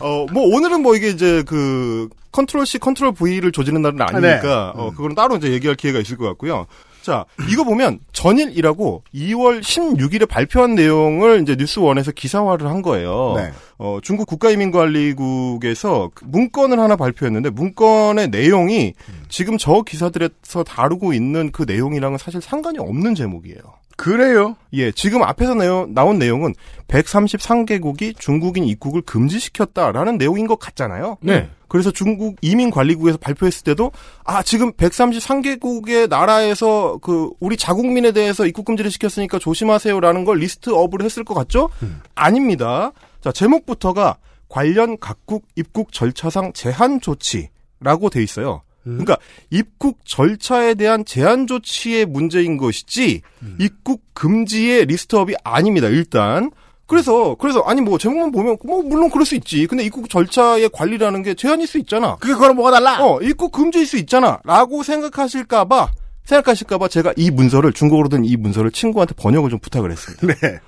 [0.00, 4.82] 어, 뭐, 오늘은 뭐 이게 이제 그, control C, control V를 조지는 날은 아니니까, 네.
[4.82, 6.66] 어, 그거는 따로 이제 얘기할 기회가 있을 것 같고요.
[7.02, 13.34] 자, 이거 보면 전일이라고 2월 16일에 발표한 내용을 이제 뉴스원에서 기사화를 한 거예요.
[13.36, 13.52] 네.
[13.78, 18.94] 어, 중국 국가이민관리국에서 그 문건을 하나 발표했는데 문건의 내용이
[19.28, 23.60] 지금 저 기사들에서 다루고 있는 그 내용이랑은 사실 상관이 없는 제목이에요.
[23.96, 24.56] 그래요?
[24.72, 26.54] 예, 지금 앞에서 내용, 나온 내용은
[26.88, 31.18] 133개국이 중국인 입국을 금지시켰다라는 내용인 것 같잖아요.
[31.20, 31.50] 네.
[31.70, 33.92] 그래서 중국 이민관리국에서 발표했을 때도
[34.24, 41.22] 아 지금 133개국의 나라에서 그 우리 자국민에 대해서 입국 금지를 시켰으니까 조심하세요라는 걸 리스트업을 했을
[41.22, 41.70] 것 같죠?
[42.16, 42.90] 아닙니다.
[43.20, 44.16] 자 제목부터가
[44.48, 48.62] 관련 각국 입국 절차상 제한 조치라고 돼 있어요.
[48.82, 49.16] 그러니까
[49.50, 53.20] 입국 절차에 대한 제한 조치의 문제인 것이지
[53.60, 55.86] 입국 금지의 리스트업이 아닙니다.
[55.86, 56.50] 일단
[56.90, 59.64] 그래서 그래서 아니 뭐 제목만 보면 뭐 물론 그럴 수 있지.
[59.68, 62.16] 근데 입국 절차의 관리라는 게 제한일 수 있잖아.
[62.16, 62.98] 그게 그거랑 뭐가 달라?
[63.00, 65.92] 어 입국 금지일 수 있잖아.라고 생각하실까 봐
[66.24, 70.26] 생각하실까 봐 제가 이 문서를 중국어로 된 이 문서를 친구한테 번역을 좀 부탁을 했습니다.
[70.26, 70.58] 네.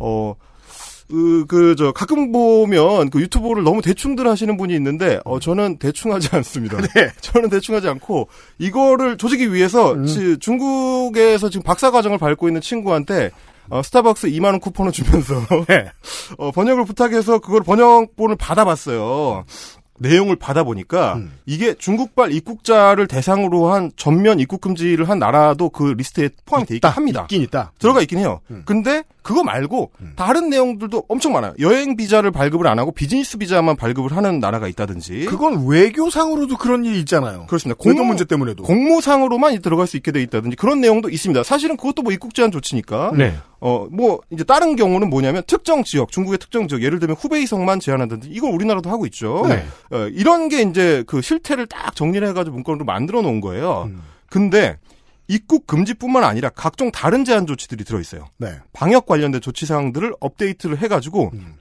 [0.00, 0.34] 어.
[1.10, 6.12] 그, 그, 저, 가끔 보면, 그 유튜브를 너무 대충들 하시는 분이 있는데, 어, 저는 대충
[6.12, 6.76] 하지 않습니다.
[6.82, 6.88] 네.
[7.22, 10.04] 저는 대충 하지 않고, 이거를 조지기 위해서, 음.
[10.04, 13.30] 지- 중국에서 지금 박사 과정을 밟고 있는 친구한테,
[13.70, 15.34] 어, 스타벅스 2만 원 쿠폰을 주면서,
[15.68, 15.90] 네.
[16.38, 19.44] 어, 번역을 부탁해서 그걸 번역본을 받아봤어요.
[19.98, 21.32] 내용을 받아보니까 음.
[21.44, 26.88] 이게 중국발 입국자를 대상으로 한 전면 입국 금지를 한 나라도 그 리스트에 포함이 돼 있긴
[26.88, 27.22] 합니다.
[27.22, 27.72] 있긴 있다.
[27.78, 28.40] 들어가 있긴 해요.
[28.50, 28.62] 음.
[28.64, 31.52] 근데 그거 말고 다른 내용들도 엄청 많아요.
[31.60, 35.26] 여행 비자를 발급을 안 하고 비즈니스 비자만 발급을 하는 나라가 있다든지.
[35.26, 37.44] 그건 외교상으로도 그런 일이 있잖아요.
[37.46, 37.78] 그렇습니다.
[37.84, 38.62] 외교 문제 때문에도.
[38.62, 41.42] 공무상으로만 들어갈 수 있게 돼 있다든지 그런 내용도 있습니다.
[41.42, 43.12] 사실은 그것도 뭐 입국 제한 조치니까.
[43.18, 43.34] 네.
[43.60, 48.30] 어, 뭐, 이제 다른 경우는 뭐냐면 특정 지역, 중국의 특정 지역, 예를 들면 후베이성만 제한한다든지
[48.30, 49.44] 이걸 우리나라도 하고 있죠.
[49.46, 49.62] 네.
[49.90, 53.90] 어, 이런 게 이제 그 실태를 딱 정리를 해가지고 문건으로 만들어 놓은 거예요.
[53.90, 54.00] 음.
[54.30, 54.78] 근데
[55.28, 58.26] 입국 금지뿐만 아니라 각종 다른 제한 조치들이 들어 있어요.
[58.38, 58.58] 네.
[58.72, 61.54] 방역 관련된 조치 사항들을 업데이트를 해가지고 음.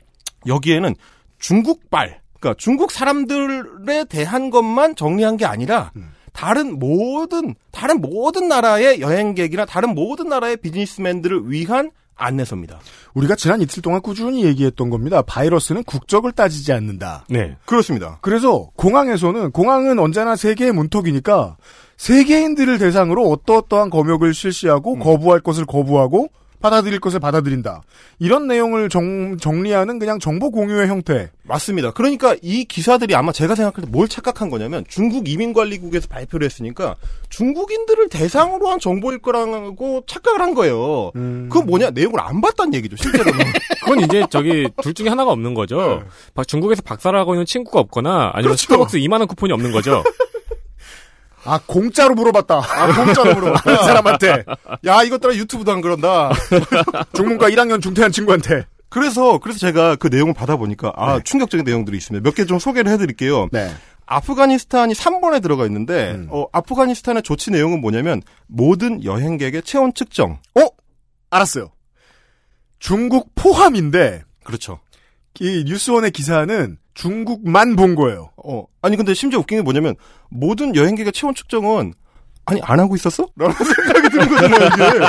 [0.45, 0.95] 여기에는
[1.37, 6.11] 중국발, 그러니까 중국 사람들에 대한 것만 정리한 게 아니라 음.
[6.31, 12.79] 다른 모든 다른 모든 나라의 여행객이나 다른 모든 나라의 비즈니스맨들을 위한 안내서입니다.
[13.13, 15.21] 우리가 지난 이틀 동안 꾸준히 얘기했던 겁니다.
[15.21, 17.25] 바이러스는 국적을 따지지 않는다.
[17.29, 17.57] 네.
[17.65, 18.19] 그렇습니다.
[18.21, 21.57] 그래서 공항에서는 공항은 언제나 세계의 문턱이니까
[21.97, 24.99] 세계인들을 대상으로 어떠어떠한 검역을 실시하고 음.
[24.99, 26.29] 거부할 것을 거부하고
[26.59, 27.83] 받아들일 것을 받아들인다.
[28.17, 31.29] 이런 내용을 정, 정리하는 그냥 정보 공유의 형태.
[31.43, 31.91] 맞습니다.
[31.91, 36.95] 그러니까 이 기사들이 아마 제가 생각할 때 뭘 착각한 거냐면 중국 이민관리국에서 발표를 했으니까
[37.29, 41.11] 중국인들을 대상으로 한 정보일 거라고 착각을 한 거예요.
[41.13, 43.39] 그건 뭐냐 내용을 안 봤다는 얘기죠 실제로는.
[43.85, 46.01] 그건 이제 저기 둘 중에 하나가 없는 거죠.
[46.33, 48.63] 박- 중국에서 박사를 하고 있는 친구가 없거나 아니면 그렇죠.
[48.63, 50.03] 스타벅스 2만 원 쿠폰이 없는 거죠.
[51.45, 52.55] 아 공짜로 물어봤다.
[52.57, 53.71] 아 공짜로 물어봤다.
[53.71, 54.43] 이 사람한테
[54.85, 56.31] 야 이것들아 유튜브도 안 그런다.
[57.13, 58.65] 중문과 1학년 중퇴한 친구한테.
[58.89, 62.23] 그래서 그래서 제가 그 내용을 받아보니까 아 충격적인 내용들이 있습니다.
[62.27, 63.47] 몇 개 좀 소개를 해드릴게요.
[63.51, 63.69] 네.
[64.05, 66.27] 아프가니스탄이 3번에 들어가 있는데 음.
[66.31, 70.39] 어, 아프가니스탄의 조치 내용은 뭐냐면 모든 여행객의 체온 측정.
[70.55, 70.61] 어?
[71.29, 71.69] 알았어요.
[72.79, 74.79] 중국 포함인데 그렇죠.
[75.39, 78.31] 이 뉴스원의 기사는 중국만 본 거예요.
[78.43, 79.95] 어 아니 근데 심지어 웃긴 게 뭐냐면
[80.29, 81.93] 모든 여행객의 체온 측정은
[82.45, 83.27] 아니 안 하고 있었어?
[83.35, 83.53] 라는
[83.85, 85.05] 생각이 드는 거잖아요 이게.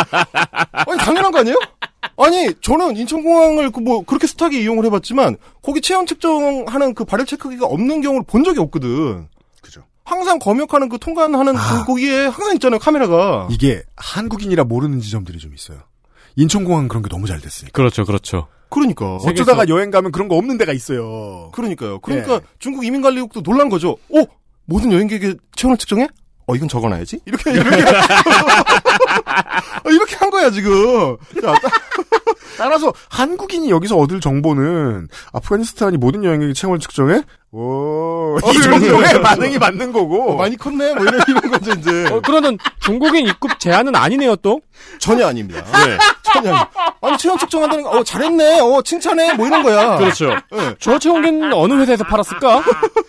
[0.72, 1.56] 아니 당연한 거 아니에요?
[2.16, 7.66] 아니 저는 인천공항을 그 뭐 그렇게 숱하게 이용을 해봤지만 거기 체온 측정하는 그 발열 체크기가
[7.66, 9.28] 없는 경우를 본 적이 없거든.
[9.62, 9.82] 그죠.
[10.04, 11.60] 항상 검역하는 그 통관하는 아.
[11.80, 13.48] 그 거기에 항상 있잖아요 카메라가.
[13.50, 15.78] 이게 한국인이라 모르는 지점들이 좀 있어요.
[16.42, 17.72] 인천공항 그런 게 너무 잘 됐으니까.
[17.74, 18.46] 그렇죠, 그렇죠.
[18.70, 21.50] 그러니까 어쩌다가 여행 가면 그런 거 없는 데가 있어요.
[21.52, 21.98] 그러니까요.
[22.00, 22.40] 그러니까 예.
[22.58, 23.92] 중국 이민관리국도 놀란 거죠.
[24.10, 24.24] 어?
[24.66, 26.06] 모든 여행객의 체온을 측정해?
[26.46, 27.20] 어, 이건 적어놔야지?
[27.26, 27.76] 이렇게, 이렇게.
[29.84, 31.16] 어, 이렇게 한 거야, 지금.
[31.40, 31.68] 자, 따-
[32.56, 37.22] 따라서 한국인이 여기서 얻을 정보는 아프가니스탄이 모든 여행객의 체온을 측정해?
[37.50, 40.32] 오, 이 정도의 반응이 맞는 거고.
[40.32, 40.94] 어, 많이 컸네?
[40.94, 42.06] 뭐 이런, 이런 거죠, 이제.
[42.12, 44.60] 어, 그러는 중국인 입국 제한은 아니네요, 또?
[44.98, 45.64] 전혀 아닙니다.
[45.86, 45.98] 네.
[46.30, 46.70] 아닙니다.
[47.00, 48.60] 아니, 체온 측정한다는 거, 어, 잘했네.
[48.60, 49.34] 어, 칭찬해.
[49.34, 49.98] 뭐 이런 거야.
[49.98, 50.30] 그렇죠.
[50.50, 50.74] 네.
[50.78, 52.62] 저 체온계는 어느 회사에서 팔았을까?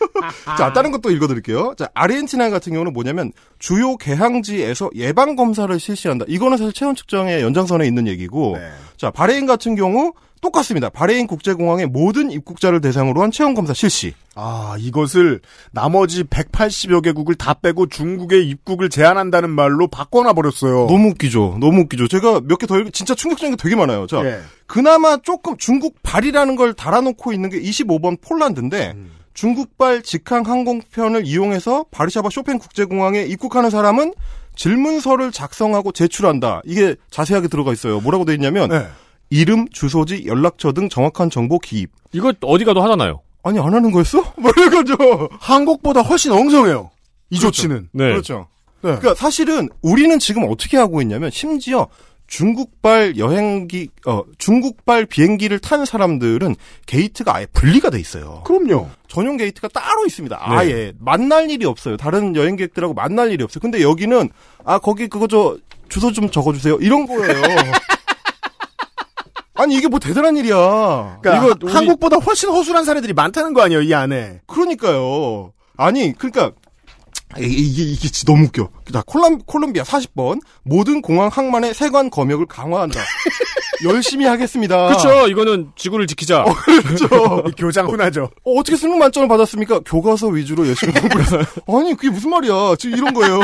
[0.57, 1.73] 자, 다른 것도 읽어드릴게요.
[1.77, 6.25] 자, 아르헨티나 같은 경우는 뭐냐면, 주요 개항지에서 예방검사를 실시한다.
[6.27, 8.69] 이거는 사실 체온 측정의 연장선에 있는 얘기고, 네.
[8.97, 10.89] 자, 바레인 같은 경우, 똑같습니다.
[10.89, 14.13] 바레인 국제공항의 모든 입국자를 대상으로 한 체온검사 실시.
[14.35, 20.87] 아, 이것을 나머지 180여 개국을 다 빼고 중국의 입국을 제한한다는 말로 바꿔놔 버렸어요.
[20.87, 21.57] 너무 웃기죠.
[21.59, 22.07] 너무 웃기죠.
[22.07, 24.07] 제가 몇 개 더, 읽- 진짜 충격적인 게 되게 많아요.
[24.07, 24.39] 자, 예.
[24.65, 29.11] 그나마 조금 중국 발이라는 걸 달아놓고 있는 게 25번 폴란드인데, 음.
[29.33, 34.13] 중국발 직항 항공편을 이용해서 바르샤바 쇼팽 국제공항에 입국하는 사람은
[34.55, 36.61] 질문서를 작성하고 제출한다.
[36.65, 38.01] 이게 자세하게 들어가 있어요.
[38.01, 38.85] 뭐라고 돼 있냐면, 네.
[39.29, 41.91] 이름, 주소지, 연락처 등 정확한 정보 기입.
[42.11, 43.21] 이거 어디 가도 하잖아요.
[43.43, 44.33] 아니, 안 하는 거였어?
[44.37, 44.95] 뭐 이런 거죠.
[45.39, 46.89] 한국보다 훨씬 엉성해요.
[47.29, 47.51] 이 그렇죠.
[47.51, 47.89] 조치는.
[47.91, 48.09] 네.
[48.09, 48.47] 그렇죠.
[48.81, 48.95] 네.
[48.95, 51.87] 그러니까 사실은 우리는 지금 어떻게 하고 있냐면 심지어
[52.27, 58.43] 중국발 여행기 어 중국발 비행기를 탄 사람들은 게이트가 아예 분리가 돼 있어요.
[58.45, 58.87] 그럼요.
[59.07, 60.37] 전용 게이트가 따로 있습니다.
[60.39, 61.97] 아예 만날 일이 없어요.
[61.97, 63.59] 다른 여행객들하고 만날 일이 없어요.
[63.61, 64.29] 근데 여기는
[64.63, 65.57] 아 거기 그거 저
[65.89, 66.77] 주소 좀 적어주세요.
[66.81, 67.41] 이런 거예요.
[69.59, 71.19] 아니 이게 뭐 대단한 일이야.
[71.21, 74.39] 그러니까 이거 우리- 한국보다 훨씬 허술한 사례들이 많다는 거 아니에요, 이 안에.
[74.47, 75.51] 그러니까요.
[75.77, 76.51] 아니, 그러니까
[77.37, 78.69] 이게 이게, 너무 웃겨.
[78.91, 82.99] 자, 콜람, 콜롬비아 40번 모든 공항 항만의 세관 검역을 강화한다.
[83.85, 84.87] 열심히 하겠습니다.
[84.87, 85.27] 그렇죠.
[85.27, 86.43] 이거는 지구를 지키자.
[86.83, 87.43] 그렇죠.
[87.57, 88.29] 교장 훈하죠.
[88.43, 89.81] 어, 어떻게 수능 만점을 받았습니까?
[89.85, 91.43] 교과서 위주로 열심히 공부했어요.
[91.67, 92.75] 아니, 그게 무슨 말이야.
[92.77, 93.39] 지금 이런 거예요.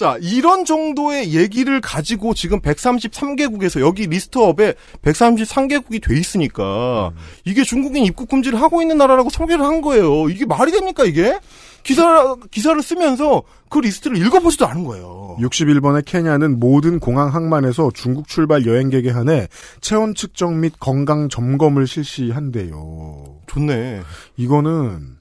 [0.00, 7.12] 자, 이런 정도의 얘기를 가지고 지금 133개국에서 여기 list up에 133개국이 돼 있으니까
[7.44, 10.30] 이게 중국인 입국 금지를 하고 있는 나라라고 소개를 한 거예요.
[10.30, 11.38] 이게 말이 됩니까, 이게?
[11.82, 15.36] 기사, 기사를 쓰면서 그 리스트를 읽어보지도 않은 거예요.
[15.38, 19.48] 61번의 케냐는 모든 공항 항만에서 중국 출발 여행객에 한해
[19.82, 23.40] 체온 측정 및 건강 점검을 실시한대요.
[23.48, 24.00] 좋네.
[24.38, 25.18] 이거는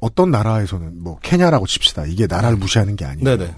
[0.00, 2.06] 어떤 나라에서는 뭐 케냐라고 칩시다.
[2.06, 3.36] 이게 나라를 무시하는 게 아니에요.
[3.36, 3.54] 네네.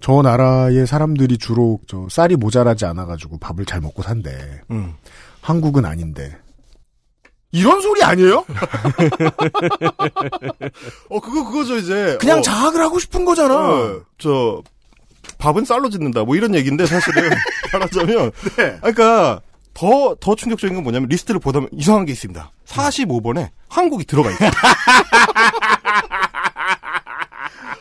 [0.00, 4.62] 저 나라의 사람들이 주로 저 쌀이 모자라지 않아가지고 밥을 잘 먹고 산대.
[4.70, 4.94] 음.
[5.42, 6.36] 한국은 아닌데.
[7.52, 8.44] 이런 소리 아니에요?
[11.10, 12.16] 어, 그거, 그거죠, 이제.
[12.20, 13.54] 그냥 어, 자학을 하고 싶은 거잖아.
[13.54, 14.62] 어, 저,
[15.38, 16.22] 밥은 쌀로 짓는다.
[16.24, 17.28] 뭐 이런 얘기인데, 사실은.
[17.72, 18.30] 말하자면.
[18.56, 18.78] 네.
[18.78, 19.40] 그러니까,
[19.74, 22.52] 더, 더 충격적인 건 뭐냐면, 리스트를 보다 보면 이상한 게 있습니다.
[22.66, 24.50] 45번에 한국이 들어가 있어요.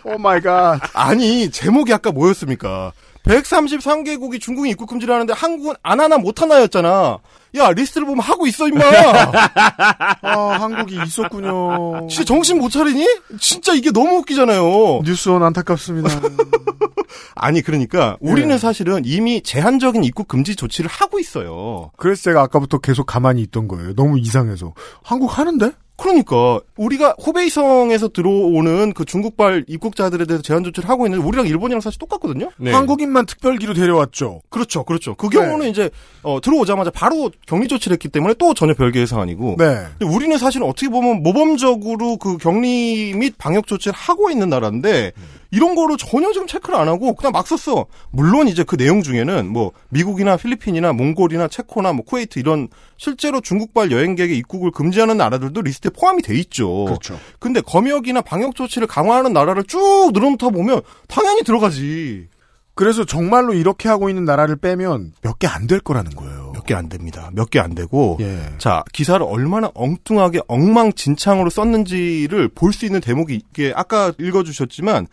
[0.03, 0.79] Oh my god.
[0.93, 2.93] 아니, 제목이 아까 뭐였습니까?
[3.23, 7.19] 133개국이 중국인 입국 금지를 하는데 한국은 안 하나 못 하나였잖아.
[7.55, 8.83] 야, 리스트를 보면 하고 있어, 임마!
[10.21, 12.07] 아, 한국이 있었군요.
[12.07, 13.05] 진짜 정신 못 차리니?
[13.39, 15.01] 진짜 이게 너무 웃기잖아요.
[15.03, 16.09] 뉴스원 안타깝습니다.
[17.35, 18.57] 아니, 그러니까, 우리는 예.
[18.57, 21.91] 사실은 이미 제한적인 입국 금지 조치를 하고 있어요.
[21.97, 23.95] 그래서 제가 아까부터 계속 가만히 있던 거예요.
[23.95, 24.73] 너무 이상해서.
[25.03, 25.71] 한국 하는데?
[25.99, 31.99] 그러니까 우리가 후베이성에서 들어오는 그 중국발 입국자들에 대해서 제한 조치를 하고 있는데 우리랑 일본이랑 사실
[31.99, 32.49] 똑같거든요.
[32.57, 32.71] 네.
[32.71, 34.41] 한국인만 특별기로 데려왔죠.
[34.49, 35.15] 그렇죠, 그렇죠.
[35.15, 35.89] 그 경우는 이제
[36.23, 39.55] 어, 들어오자마자 바로 격리 조치를 했기 때문에 또 전혀 별개의 사안이고.
[39.57, 39.87] 네.
[39.97, 45.11] 근데 우리는 사실은 어떻게 보면 모범적으로 그 격리 및 방역 조치를 하고 있는 나라인데
[45.51, 47.87] 이런 거를 전혀 지금 체크를 안 하고 그냥 막 썼어.
[48.11, 53.91] 물론 이제 그 내용 중에는 뭐 미국이나 필리핀이나 몽골이나 체코나 뭐 쿠웨이트 이런 실제로 중국발
[53.91, 56.85] 여행객의 입국을 금지하는 나라들도 리스트에 포함이 돼 있죠.
[56.85, 57.19] 그렇죠.
[57.39, 62.27] 근데 검역이나 방역 조치를 강화하는 나라를 쭉 늘어놓다 보면 당연히 들어가지.
[62.75, 66.51] 그래서 정말로 이렇게 하고 있는 나라를 빼면 몇 개 안 될 거라는 거예요.
[66.53, 67.29] 몇 개 안 됩니다.
[67.33, 68.15] 몇 개 안 되고.
[68.21, 68.39] 예.
[68.57, 75.07] 자, 기사를 얼마나 엉뚱하게 엉망진창으로 썼는지를 볼 수 있는 대목이 이게 아까 읽어주셨지만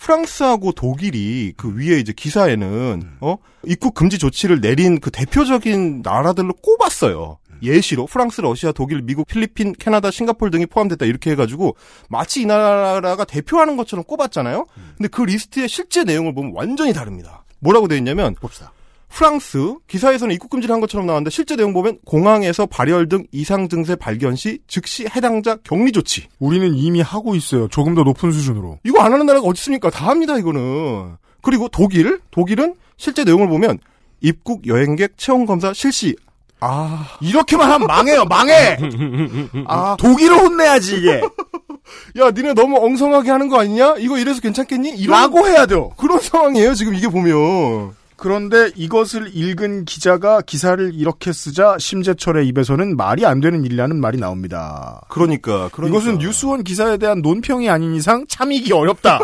[0.00, 7.38] 프랑스하고 독일이 그 위에 이제 기사에는 어 입국 금지 조치를 내린 그 대표적인 나라들로 꼽았어요.
[7.62, 11.76] 예시로 프랑스, 러시아, 독일, 미국, 필리핀, 캐나다, 싱가폴 등이 포함됐다 이렇게 해가지고
[12.08, 14.66] 마치 이 나라가 대표하는 것처럼 꼽았잖아요.
[14.96, 17.44] 근데 그 리스트의 실제 내용을 보면 완전히 다릅니다.
[17.58, 18.72] 뭐라고 되어 있냐면 봅시다.
[19.12, 23.96] 프랑스 기사에서는 입국 금지를 한 것처럼 나왔는데 실제 내용 보면 공항에서 발열 등 이상 증세
[23.96, 26.28] 발견 시 즉시 해당자 격리 조치.
[26.38, 27.68] 우리는 이미 하고 있어요.
[27.68, 28.78] 조금 더 높은 수준으로.
[28.84, 29.90] 이거 안 하는 나라가 어디 있습니까?
[29.90, 31.16] 다 합니다, 이거는.
[31.42, 33.78] 그리고 독일, 독일은 실제 내용을 보면
[34.20, 36.14] 입국 여행객 체온 검사 실시.
[36.62, 38.76] 아 이렇게만 하면 망해요, 망해.
[39.66, 41.20] 아 독일을 혼내야지 이게.
[42.20, 43.96] 야, 니네 너무 엉성하게 하는 거 아니냐?
[43.98, 44.90] 이거 이래서 괜찮겠니?
[44.90, 45.90] 이런 라고 해야 돼요.
[45.96, 47.92] 그런 상황이에요, 지금 이게 보면.
[48.20, 55.00] 그런데 이것을 읽은 기자가 기사를 이렇게 쓰자 심재철의 입에서는 말이 안 되는 일이라는 말이 나옵니다.
[55.08, 55.98] 그러니까, 그러니까.
[55.98, 59.20] 이것은 뉴스원 기사에 대한 논평이 아닌 이상 참이기 어렵다.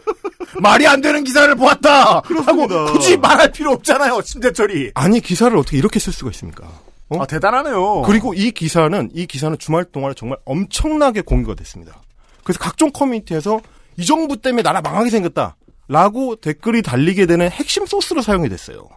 [0.62, 2.22] 말이 안 되는 기사를 보았다.
[2.22, 2.74] 그렇습니다.
[2.74, 4.92] 하고 굳이 말할 필요 없잖아요, 심재철이.
[4.94, 6.66] 아니, 기사를 어떻게 이렇게 쓸 수가 있습니까?
[7.10, 7.20] 어?
[7.20, 8.00] 아 대단하네요.
[8.02, 12.00] 그리고 이 기사는 이 기사는 주말 동안에 정말 엄청나게 공유가 됐습니다.
[12.44, 13.60] 그래서 각종 커뮤니티에서
[13.98, 15.56] 이 정부 때문에 나라 망하게 생겼다.
[15.88, 18.88] 라고 댓글이 달리게 되는 핵심 소스로 사용이 됐어요.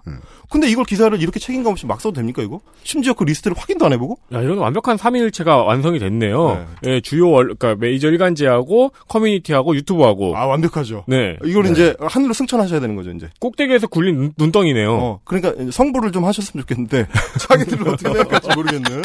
[0.49, 2.60] 근데 이걸 기사를 이렇게 책임감 없이 막 써도 됩니까, 이거?
[2.84, 4.19] 심지어 그 리스트를 확인도 안 해보고?
[4.34, 6.67] 야, 이런 완벽한 삼위일체가 완성이 됐네요.
[6.86, 10.36] 예, 주요 월, 그러니까 메이저 일간지하고 커뮤니티하고 유튜브하고.
[10.36, 11.06] 아, 완벽하죠.
[11.08, 11.38] 네.
[11.45, 11.71] 이걸 네.
[11.71, 13.30] 이제 하늘로 승천하셔야 되는 거죠, 이제.
[13.39, 14.93] 꼭대기에서 굴린 눈, 눈덩이네요.
[14.93, 17.08] 어, 그러니까 성부를 좀 하셨으면 좋겠는데
[17.47, 19.01] 자기들은 어떻게 생각할지 모르겠는.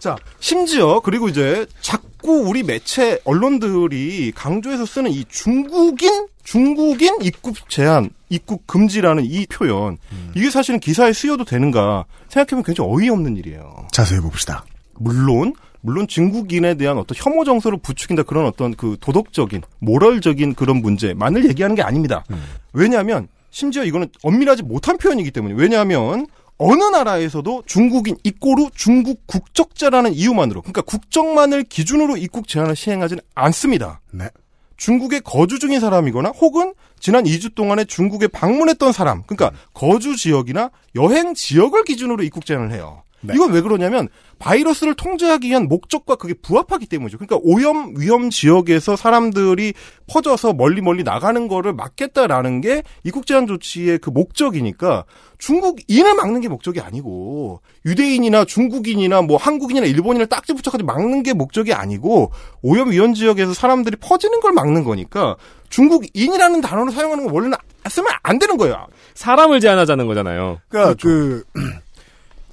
[0.00, 8.10] 자, 심지어 그리고 이제 자꾸 우리 매체 언론들이 강조해서 쓰는 이 중국인 중국인 입국 제한,
[8.28, 9.98] 입국 금지라는 이 표현
[10.34, 13.86] 이게 사실은 기사에 쓰여도 되는가 생각해보면 굉장히 어이없는 일이에요.
[13.90, 14.64] 자세히 봅시다.
[14.94, 21.48] 물론 물론 중국인에 대한 어떤 혐오 정서를 부추긴다 그런 어떤 그 도덕적인 모럴적인 그런 문제만을
[21.48, 22.24] 얘기하는 게 아닙니다.
[22.72, 26.26] 왜냐하면 심지어 이거는 엄밀하지 못한 표현이기 때문에 왜냐하면
[26.58, 34.00] 어느 나라에서도 중국인 이꼬르 중국 국적자라는 이유만으로 그러니까 국적만을 기준으로 입국 제한을 시행하지는 않습니다.
[34.10, 34.28] 네.
[34.76, 41.34] 중국에 거주 중인 사람이거나 혹은 지난 2주 동안에 중국에 방문했던 사람, 그러니까 거주 지역이나 여행
[41.34, 43.02] 지역을 기준으로 입국 제한을 해요.
[43.22, 47.18] 이건 왜 그러냐면 바이러스를 통제하기 위한 목적과 그게 부합하기 때문이죠.
[47.18, 49.72] 그러니까 오염 위험 지역에서 사람들이
[50.06, 55.04] 퍼져서 멀리 멀리 나가는 거를 막겠다라는 게 입국 제한 조치의 그 목적이니까
[55.38, 61.72] 중국인을 막는 게 목적이 아니고 유대인이나 중국인이나 뭐 한국인이나 일본인을 딱지 붙여가지고 막는 게 목적이
[61.72, 65.36] 아니고 오염 위험 지역에서 사람들이 퍼지는 걸 막는 거니까
[65.70, 67.56] 중국인이라는 단어를 사용하는 건 원래는
[67.88, 68.86] 쓰면 안 되는 거예요.
[69.14, 70.58] 사람을 제한하자는 거잖아요.
[70.68, 71.44] 그러니까 그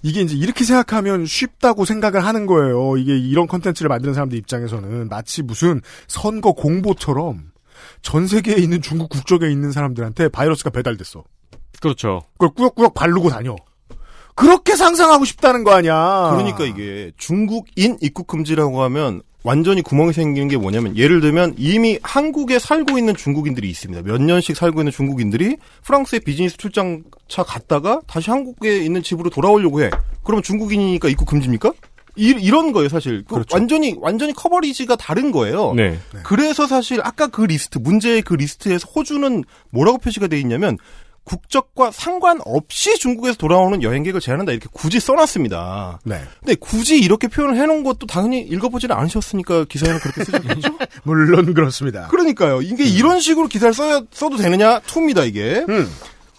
[0.03, 2.97] 이게 이제 이렇게 생각하면 쉽다고 생각을 하는 거예요.
[2.97, 7.51] 이게 이런 컨텐츠를 만드는 사람들 입장에서는 마치 무슨 선거 공보처럼
[8.01, 11.23] 전 세계에 있는 중국 국적에 있는 사람들한테 바이러스가 배달됐어.
[11.81, 12.21] 그렇죠.
[12.33, 13.55] 그걸 꾸역꾸역 바르고 다녀.
[14.35, 16.31] 그렇게 상상하고 싶다는 거 아니야.
[16.31, 22.59] 그러니까 이게 중국인 입국 금지라고 하면 완전히 구멍이 생기는 게 뭐냐면 예를 들면 이미 한국에
[22.59, 24.03] 살고 있는 중국인들이 있습니다.
[24.03, 29.89] 몇 년씩 살고 있는 중국인들이 프랑스에 비즈니스 출장차 갔다가 다시 한국에 있는 집으로 돌아오려고 해.
[30.23, 31.73] 그러면 중국인이니까 입국 금지입니까?
[32.15, 33.23] 이, 런 거예요, 사실.
[33.27, 35.73] 그 완전히, 완전히 coverage가 다른 거예요.
[35.73, 35.97] 네.
[36.23, 40.77] 그래서 사실 아까 그 리스트, 문제의 그 리스트에서 호주는 뭐라고 표시가 돼 있냐면
[41.23, 45.99] 국적과 상관없이 중국에서 돌아오는 여행객을 제한한다 이렇게 굳이 써놨습니다.
[46.03, 46.21] 네.
[46.39, 50.77] 근데 굳이 이렇게 표현을 해놓은 것도 당연히 읽어보지는 않으셨으니까 기사에는 그렇게 쓰셨겠죠?
[51.03, 52.07] 물론 그렇습니다.
[52.07, 52.61] 그러니까요.
[52.61, 54.79] 이게 이런 식으로 기사를 써야, 써도 되느냐?
[54.81, 55.65] 투입니다, 이게.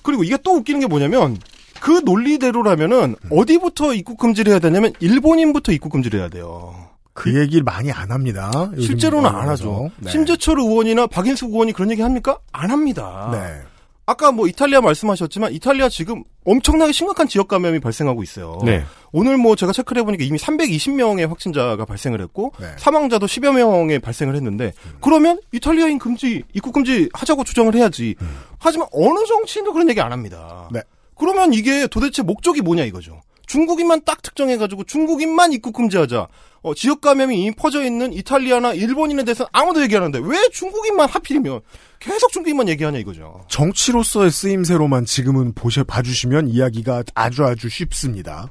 [0.02, 1.38] 그리고 이게 또 웃기는 게 뭐냐면
[1.80, 6.74] 그 논리대로라면은 어디부터 입국 금지를 해야 되냐면 일본인부터 입국 금지를 해야 돼요.
[7.14, 8.70] 그 얘기를 많이 안 합니다.
[8.78, 9.48] 실제로는 안.
[9.50, 9.90] 하죠.
[9.98, 10.10] 네.
[10.10, 12.38] 심재철 의원이나 박인숙 의원이 그런 얘기 합니까?
[12.52, 13.28] 안 합니다.
[13.32, 13.62] 네.
[14.06, 18.58] 아까 뭐 이탈리아 말씀하셨지만 이탈리아 지금 엄청나게 심각한 지역 감염이 발생하고 있어요.
[18.64, 18.84] 네.
[19.12, 22.66] 오늘 뭐 제가 체크를 해보니까 이미 320명의 확진자가 발생을 했고 네.
[22.78, 28.14] 사망자도 10여 명의 발생을 했는데 그러면 이탈리아인 금지 입국 금지 하자고 주장을 해야지.
[28.58, 30.68] 하지만 어느 정치인도 그런 얘기 안 합니다.
[30.70, 30.82] 네.
[31.16, 33.22] 그러면 이게 도대체 목적이 뭐냐 이거죠.
[33.46, 36.28] 중국인만 딱 특정해가지고 중국인만 입국 금지하자.
[36.62, 41.61] 어, 지역 감염이 이미 퍼져 있는 이탈리아나 일본인에 대해서는 아무도 얘기 하는데 왜 중국인만 하필이면
[41.98, 43.44] 계속 중국인만 얘기하냐 이거죠.
[43.48, 48.50] 정치로서의 쓰임새로만 지금은 보셔 봐주시면 이야기가 아주 아주 쉽습니다.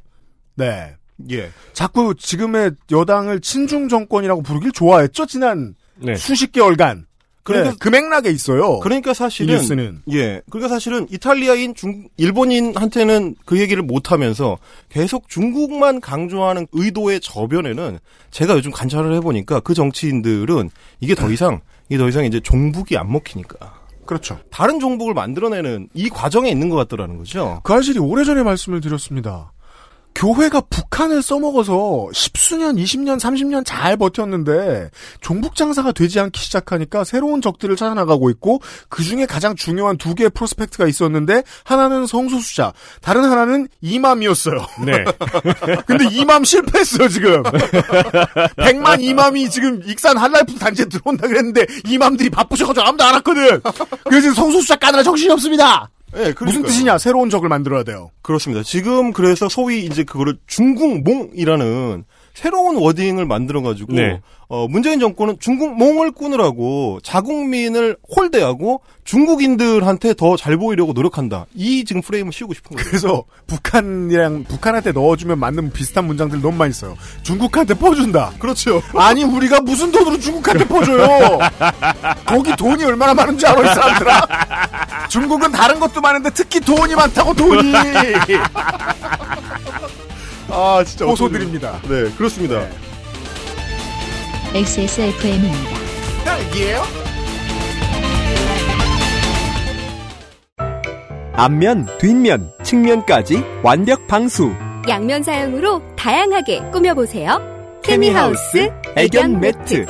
[0.56, 0.96] 네.
[1.32, 1.50] 예.
[1.74, 6.16] 자꾸 지금의 여당을 친중 정권이라고 부르길 좋아했죠 지난 네.
[6.16, 7.08] 수십 개월간.
[7.44, 8.80] 그러니까- 네, 그 맥락에 있어요.
[8.80, 10.02] 그러니까 사실은 이 뉴스는.
[10.12, 10.42] 예.
[10.50, 14.58] 그러니까 사실은 이탈리아인 중 일본인한테는 그 얘기를 못 하면서
[14.90, 18.00] 계속 중국만 강조하는 의도의 저변에는
[18.32, 22.98] 제가 요즘 관찰을 해 보니까 그 정치인들은 이게 더 이상 이게 더 이상 이제 종북이
[22.98, 24.38] 안 먹히니까 그렇죠.
[24.52, 27.62] 다른 종북을 만들어내는 이 과정에 있는 것 같더라는 거죠.
[27.64, 29.52] 그 사실이 오래전에 말씀을 드렸습니다.
[30.16, 34.90] 교회가 북한을 써먹어서 십수년, 20년, 30년 잘 버텼는데
[35.22, 40.30] 종북 장사가 되지 않기 시작하니까 새로운 적들을 찾아나가고 있고 그 중에 가장 중요한 두 개의
[40.30, 44.66] 프로스펙트가 있었는데 하나는 성소수자, 다른 하나는 이맘이었어요.
[44.86, 45.04] 네.
[45.86, 47.44] 근데 이맘 실패했어요 지금.
[48.58, 53.62] 백만 이맘이 지금 익산 한라이프 단지에 들어온다 그랬는데 이맘들이 바쁘셔가지고 아무도 안 왔거든.
[54.06, 55.90] 그래서 성소수자 까느라 정신이 없습니다.
[56.16, 56.64] 예, 무슨 그러니까요.
[56.66, 56.98] 뜻이냐?
[56.98, 58.12] 새로운 적을 만들어야 돼요.
[58.22, 58.64] 그렇습니다.
[58.64, 62.04] 지금 그래서 소위 이제 그거를 중국몽이라는
[62.34, 64.20] 새로운 워딩을 만들어가지고 네.
[64.50, 71.46] 어, 문재인 정권은 중국 몽을 꾸느라고 자국민을 홀대하고 중국인들한테 더 잘 보이려고 노력한다.
[71.56, 72.88] 이 지금 프레임을 씌우고 싶은 거예요.
[72.90, 76.98] 그래서 북한이랑 북한한테 넣어주면 맞는 비슷한 문장들 너무 많이 써요.
[77.22, 78.34] 중국한테 퍼준다.
[78.40, 78.82] 그렇죠.
[78.96, 81.40] 아니 우리가 무슨 돈으로 중국한테 퍼줘요?
[82.26, 85.08] 거기 돈이 얼마나 많은지 알아 이 사람들아.
[85.10, 87.74] 중국은 다른 것도 많은데 특히 돈이 많다고 돈이.
[90.56, 91.80] 아 진짜 호소드립니다.
[91.90, 92.62] 네 그렇습니다.
[94.54, 95.70] XSFM입니다.
[96.24, 96.84] 딸기예요?
[101.36, 104.54] 앞면, 뒷면, 측면까지 완벽 방수.
[104.88, 107.42] 양면 사용으로 다양하게 꾸며보세요.
[107.82, 109.88] 케미하우스 애견 매트.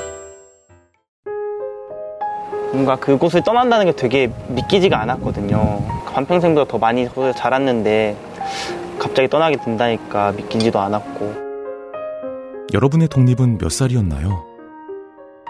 [2.72, 5.86] 뭔가 그곳을 떠난다는 게 되게 믿기지가 않았거든요.
[6.14, 8.16] 반평생보다 더 많이 자랐는데
[9.00, 11.34] 갑자기 떠나게 된다니까 믿기지도 않았고.
[12.74, 14.46] 여러분의 독립은 몇 살이었나요?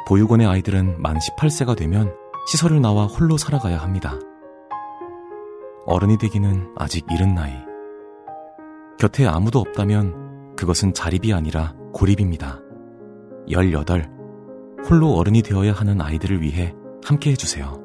[0.08, 2.14] 보육원의 아이들은 만 18세가 되면
[2.48, 4.20] 시설을 나와 홀로 살아가야 합니다.
[5.86, 7.54] 어른이 되기는 아직 이른 나이.
[9.00, 12.60] 곁에 아무도 없다면 그것은 자립이 아니라 고립입니다.
[13.50, 14.10] 18.
[14.90, 16.74] 홀로 어른이 되어야 하는 아이들을 위해
[17.06, 17.82] 함께 해주세요.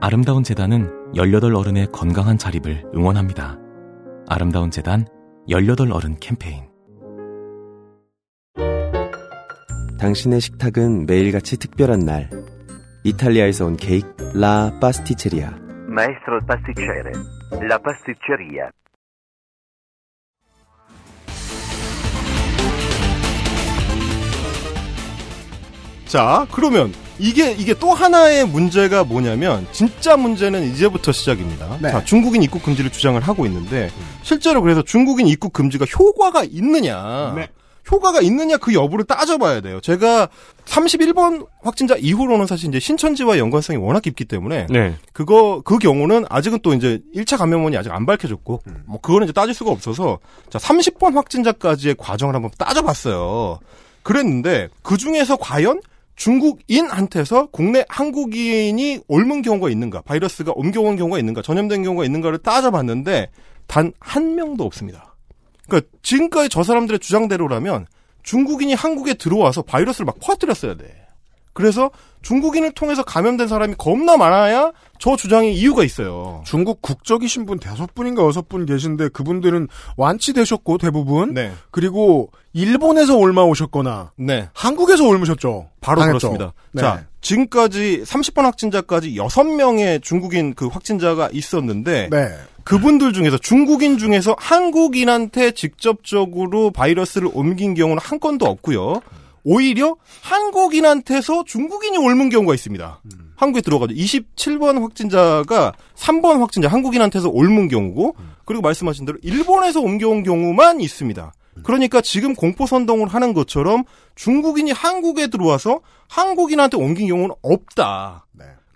[0.00, 3.58] 아름다운 재단은 18 어른의 건강한 자립을 응원합니다.
[4.30, 5.06] 아름다운 재단
[5.48, 6.68] 18 어른 캠페인.
[9.98, 12.28] 당신의 식탁은 매일같이 특별한 날.
[13.04, 15.48] 이탈리아에서 온 케이크 라 파스티체리아.
[15.88, 17.12] Maestro il pasticcere.
[17.62, 18.70] La pasticceria.
[26.08, 31.78] 자, 그러면 이게 이게 또 하나의 문제가 뭐냐면 진짜 문제는 이제부터 시작입니다.
[31.82, 31.90] 네.
[31.90, 33.90] 자, 중국인 입국 금지를 주장을 하고 있는데
[34.22, 37.34] 실제로 그래서 중국인 입국 금지가 효과가 있느냐?
[37.36, 37.48] 네.
[37.90, 39.80] 효과가 있느냐 그 여부를 따져봐야 돼요.
[39.80, 40.28] 제가
[40.64, 44.96] 31번 확진자 이후로는 사실 이제 신천지와 연관성이 워낙 깊기 때문에 네.
[45.12, 49.54] 그거 그 경우는 아직은 또 이제 1차 감염원이 아직 안 밝혀졌고 뭐 그거는 이제 따질
[49.54, 50.18] 수가 없어서
[50.50, 53.58] 자 30번 확진자까지의 과정을 한번 따져봤어요.
[54.02, 55.80] 그랬는데 그 중에서 과연
[56.18, 63.30] 중국인한테서 국내 한국인이 옮은 경우가 있는가, 바이러스가 옮겨온 경우가 있는가, 전염된 경우가 있는가를 따져봤는데
[63.66, 65.14] 단 한 명도 없습니다.
[65.68, 67.86] 그러니까 지금까지 저 사람들의 주장대로라면
[68.22, 71.07] 중국인이 한국에 들어와서 바이러스를 막 퍼뜨렸어야 돼.
[71.58, 71.90] 그래서
[72.22, 76.40] 중국인을 통해서 감염된 사람이 겁나 많아야 저 주장에 이유가 있어요.
[76.46, 81.50] 중국 국적이신 분 다섯 분인가 여섯 분 계신데 그분들은 완치되셨고 대부분 네.
[81.72, 84.48] 그리고 일본에서 옮아 오셨거나 네.
[84.52, 85.68] 한국에서 옮으셨죠.
[85.80, 86.28] 바로 당했죠.
[86.28, 86.52] 그렇습니다.
[86.70, 86.80] 네.
[86.80, 92.28] 자, 지금까지 30번 확진자까지 6명의 중국인 그 확진자가 있었는데 네.
[92.62, 99.00] 그분들 중에서 중국인 중에서 한국인한테 직접적으로 바이러스를 옮긴 경우는 한 건도 없고요.
[99.44, 103.02] 오히려 한국인한테서 중국인이 옮은 경우가 있습니다.
[103.36, 103.94] 한국에 들어가죠.
[103.94, 111.32] 27번 확진자가 3번 확진자 한국인한테서 옮은 경우고 그리고 말씀하신 대로 일본에서 옮겨온 경우만 있습니다.
[111.62, 113.84] 그러니까 지금 공포 선동을 하는 것처럼
[114.14, 118.26] 중국인이 한국에 들어와서 한국인한테 옮긴 경우는 없다.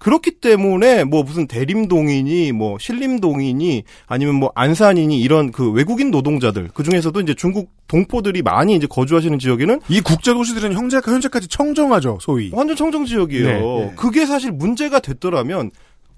[0.02, 6.82] 그렇기 때문에 뭐 무슨 대림동이니 뭐 신림동이니 아니면 뭐 안산이니 이런 그 외국인 노동자들 그
[6.82, 12.50] 중에서도 이제 중국 동포들이 많이 이제 거주하시는 지역에는 이 국제 도시들은 현재 현재까지 청정하죠, 소위.
[12.52, 13.46] 완전 청정 지역이에요.
[13.46, 13.92] 네, 네.
[13.96, 15.70] 그게 사실 문제가 됐더라면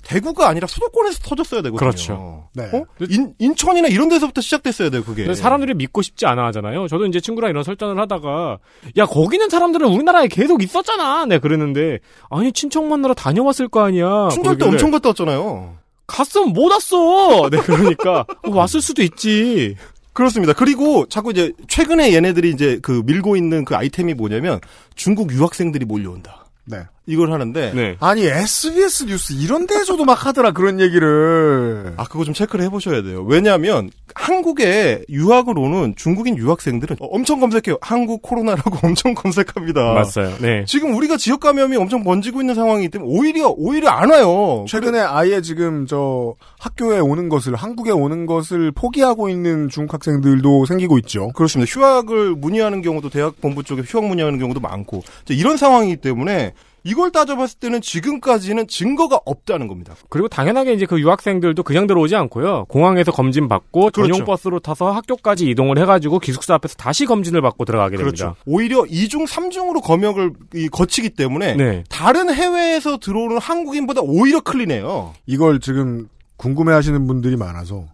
[0.04, 1.78] 대구가 아니라 수도권에서 터졌어야 되거든요.
[1.78, 2.48] 그렇죠.
[2.54, 2.64] 네.
[2.72, 2.84] 어?
[3.08, 5.34] 인, 인천이나 이런 데서부터 시작됐어야 돼요, 그게.
[5.34, 6.86] 사람들이 믿고 싶지 않아 하잖아요.
[6.88, 8.58] 저도 이제 친구랑 이런 설전을 하다가
[8.96, 11.26] 야 거기는 사람들은 우리나라에 계속 있었잖아.
[11.26, 11.98] 네 그러는데
[12.30, 14.28] 아니 친척 만나러 다녀왔을 거 아니야.
[14.30, 15.76] 춘절 때 엄청 갔다 왔잖아요.
[16.06, 17.48] 갔으면 못 왔어.
[17.50, 19.76] 네 그러니까 어, 왔을 수도 있지.
[20.12, 20.52] 그렇습니다.
[20.52, 24.60] 그리고 자꾸 이제 최근에 얘네들이 이제 그 밀고 있는 그 아이템이 뭐냐면
[24.94, 26.46] 중국 유학생들이 몰려온다.
[26.66, 26.78] 네.
[27.06, 27.96] 이걸 하는데 네.
[28.00, 31.92] 아니 SBS 뉴스 이런 데에서도 막 하더라 그런 얘기를.
[31.96, 33.22] 아 그거 좀 체크를 해보셔야 돼요.
[33.28, 37.78] 왜냐하면 한국에 유학을 오는 중국인 유학생들은 어, 엄청 검색해요.
[37.82, 39.80] 한국 코로나라고 엄청 검색합니다.
[39.82, 40.34] 맞아요.
[40.40, 40.64] 네.
[40.66, 44.64] 지금 우리가 지역 감염이 엄청 번지고 있는 상황이기 때문에 오히려 오히려 안 와요.
[44.66, 50.96] 최근에 아예 지금 저 학교에 오는 것을 한국에 오는 것을 포기하고 있는 중국 학생들도 생기고
[50.98, 51.28] 있죠.
[51.34, 51.70] 그렇습니다.
[51.70, 57.58] 휴학을 문의하는 경우도 대학 본부 쪽에 휴학 문의하는 경우도 많고 이런 상황이기 때문에 이걸 따져봤을
[57.60, 59.94] 때는 지금까지는 증거가 없다는 겁니다.
[60.10, 62.66] 그리고 당연하게 이제 그 유학생들도 그냥 들어오지 않고요.
[62.68, 64.24] 공항에서 검진 받고 전용 그렇죠.
[64.26, 68.16] 버스로 타서 학교까지 이동을 해가지고 기숙사 앞에서 다시 검진을 받고 들어가게 됩니다.
[68.16, 68.36] 그렇죠.
[68.44, 71.84] 오히려 2중, 3중으로 검역을 이, 거치기 때문에 네.
[71.88, 75.14] 다른 해외에서 들어오는 한국인보다 오히려 클린해요.
[75.26, 77.86] 이걸 지금 궁금해하시는 분들이 많아서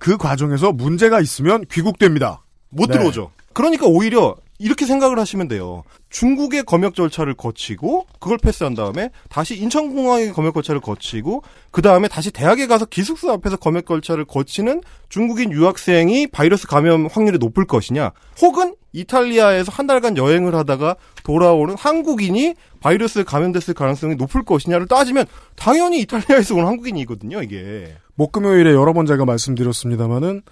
[0.00, 2.42] 그 과정에서 문제가 있으면 귀국됩니다.
[2.68, 2.94] 못 네.
[2.94, 3.30] 들어오죠.
[3.52, 5.82] 그러니까 오히려 이렇게 생각을 하시면 돼요.
[6.10, 11.42] 중국의 검역 절차를 거치고 그걸 패스한 다음에 다시 인천공항의 검역 절차를 거치고
[11.72, 17.38] 그 다음에 다시 대학에 가서 기숙사 앞에서 검역 절차를 거치는 중국인 유학생이 바이러스 감염 확률이
[17.38, 24.86] 높을 것이냐 혹은 이탈리아에서 한 달간 여행을 하다가 돌아오는 한국인이 바이러스에 감염됐을 가능성이 높을 것이냐를
[24.86, 25.26] 따지면
[25.56, 30.42] 당연히 이탈리아에서 온 한국인이거든요 이게 목금요일에 여러 번 제가 말씀드렸습니다마는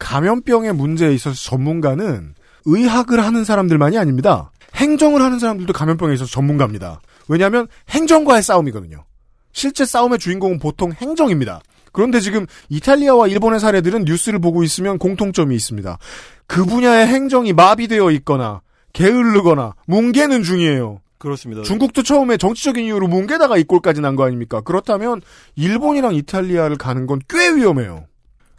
[0.00, 2.34] 감염병의 문제에 있어서 전문가는
[2.64, 4.50] 의학을 하는 사람들만이 아닙니다.
[4.74, 7.00] 행정을 하는 사람들도 감염병에 있어서 전문가입니다.
[7.28, 9.04] 왜냐하면 행정과의 싸움이거든요.
[9.52, 11.60] 실제 싸움의 주인공은 보통 행정입니다.
[11.92, 15.96] 그런데 지금 이탈리아와 일본의 사례들은 뉴스를 보고 있으면 공통점이 있습니다.
[16.48, 18.62] 그 분야의 행정이 마비되어 있거나
[18.92, 21.00] 게을르거나 뭉개는 중이에요.
[21.18, 21.62] 그렇습니다.
[21.62, 24.60] 중국도 처음에 정치적인 이유로 뭉개다가 이 꼴까지 난 거 아닙니까?
[24.60, 25.22] 그렇다면
[25.54, 28.04] 일본이랑 이탈리아를 가는 건 꽤 위험해요.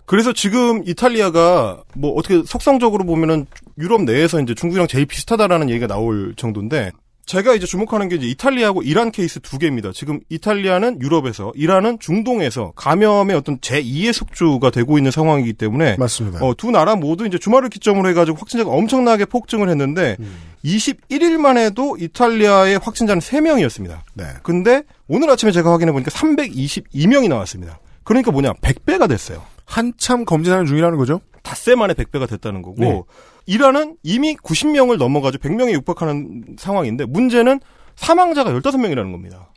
[0.05, 3.45] 그래서 지금 이탈리아가 뭐 어떻게 속성적으로 보면은
[3.77, 6.91] 유럽 내에서 이제 중국이랑 제일 비슷하다라는 얘기가 나올 정도인데
[7.25, 9.91] 제가 이제 주목하는 게 이제 이탈리아하고 이란 케이스 두 개입니다.
[9.91, 16.45] 지금 이탈리아는 유럽에서, 이란은 중동에서 감염의 어떤 제2의 숙주가 되고 있는 상황이기 때문에 맞습니다.
[16.45, 20.17] 어, 두 나라 모두 이제 주말을 기점으로 해가지고 확진자가 엄청나게 폭증을 했는데
[20.63, 24.01] 21일만 해도 이탈리아의 확진자는 3명이었습니다.
[24.13, 24.25] 네.
[24.43, 27.79] 근데 오늘 아침에 제가 확인해 보니까 322명이 나왔습니다.
[28.03, 29.41] 그러니까 뭐냐 100배가 됐어요.
[29.65, 31.21] 한참 검진하는 중이라는 거죠?
[31.43, 33.01] 닷새 만에 100배가 됐다는 거고 네.
[33.45, 37.59] 이란은 이미 90명을 넘어가지고 100명에 육박하는 상황인데 문제는
[37.95, 39.51] 사망자가 15명이라는 겁니다.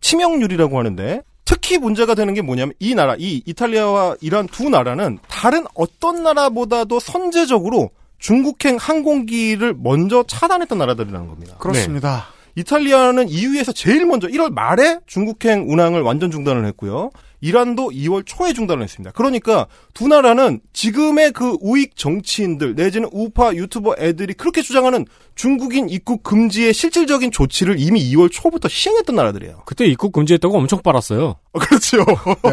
[0.00, 5.64] 치명률이라고 하는데 특히 문제가 되는 게 뭐냐면 이 나라, 이 이탈리아와 이란 두 나라는 다른
[5.74, 11.56] 어떤 나라보다도 선제적으로 중국행 항공기를 먼저 차단했던 나라들이라는 겁니다.
[11.58, 12.26] 그렇습니다.
[12.54, 12.60] 네.
[12.60, 17.10] 이탈리아는 EU에서 제일 먼저 1월 말에 중국행 운항을 완전 중단을 했고요.
[17.44, 19.12] 이란도 2월 초에 중단을 했습니다.
[19.12, 26.22] 그러니까 두 나라는 지금의 그 우익 정치인들 내지는 우파 유튜버 애들이 그렇게 주장하는 중국인 입국
[26.22, 29.64] 금지의 실질적인 조치를 이미 2월 초부터 시행했던 나라들이에요.
[29.66, 31.36] 그때 입국 금지했다고 엄청 빨았어요.
[31.52, 31.98] 그렇죠.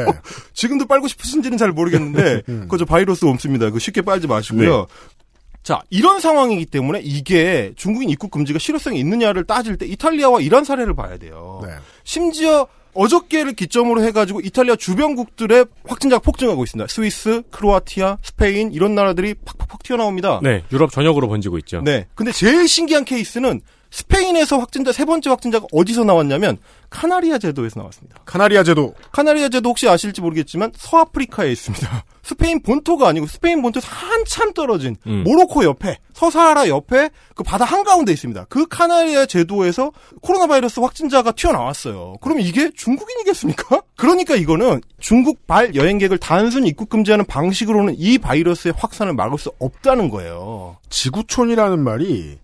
[0.53, 3.69] 지금도 빨고 싶으신지는 잘 모르겠는데 그저 바이러스 없습니다.
[3.69, 4.87] 그 쉽게 빨지 마시고요.
[5.63, 10.95] 자, 이런 상황이기 때문에 이게 중국인 입국 금지가 실효성이 있느냐를 따질 때 이탈리아와 이란 사례를
[10.95, 11.61] 봐야 돼요.
[12.03, 16.87] 심지어 어저께를 기점으로 해가지고 이탈리아 주변국들의 확진자가 폭증하고 있습니다.
[16.87, 20.39] 스위스, 크로아티아, 스페인 이런 나라들이 팍팍팍 튀어나옵니다.
[20.43, 21.81] 네, 유럽 전역으로 번지고 있죠.
[21.81, 22.07] 네.
[22.15, 23.61] 근데 제일 신기한 케이스는
[23.91, 26.57] 스페인에서 확진자 세 번째 확진자가 어디서 나왔냐면
[26.89, 28.21] 카나리아 제도에서 나왔습니다.
[28.25, 28.95] 카나리아 제도.
[29.11, 32.05] 카나리아 제도 혹시 아실지 모르겠지만 서아프리카에 있습니다.
[32.23, 35.23] 스페인 본토가 아니고 스페인 본토에서 한참 떨어진 음.
[35.25, 38.45] 모로코 옆에 서사하라 옆에 그 바다 한가운데 있습니다.
[38.47, 42.15] 그 카나리아 제도에서 코로나 바이러스 확진자가 튀어나왔어요.
[42.21, 43.81] 그러면 이게 중국인이겠습니까?
[43.97, 50.09] 그러니까 이거는 중국 발 여행객을 단순 입국 금지하는 방식으로는 이 바이러스의 확산을 막을 수 없다는
[50.09, 50.77] 거예요.
[50.89, 52.37] 지구촌이라는 말이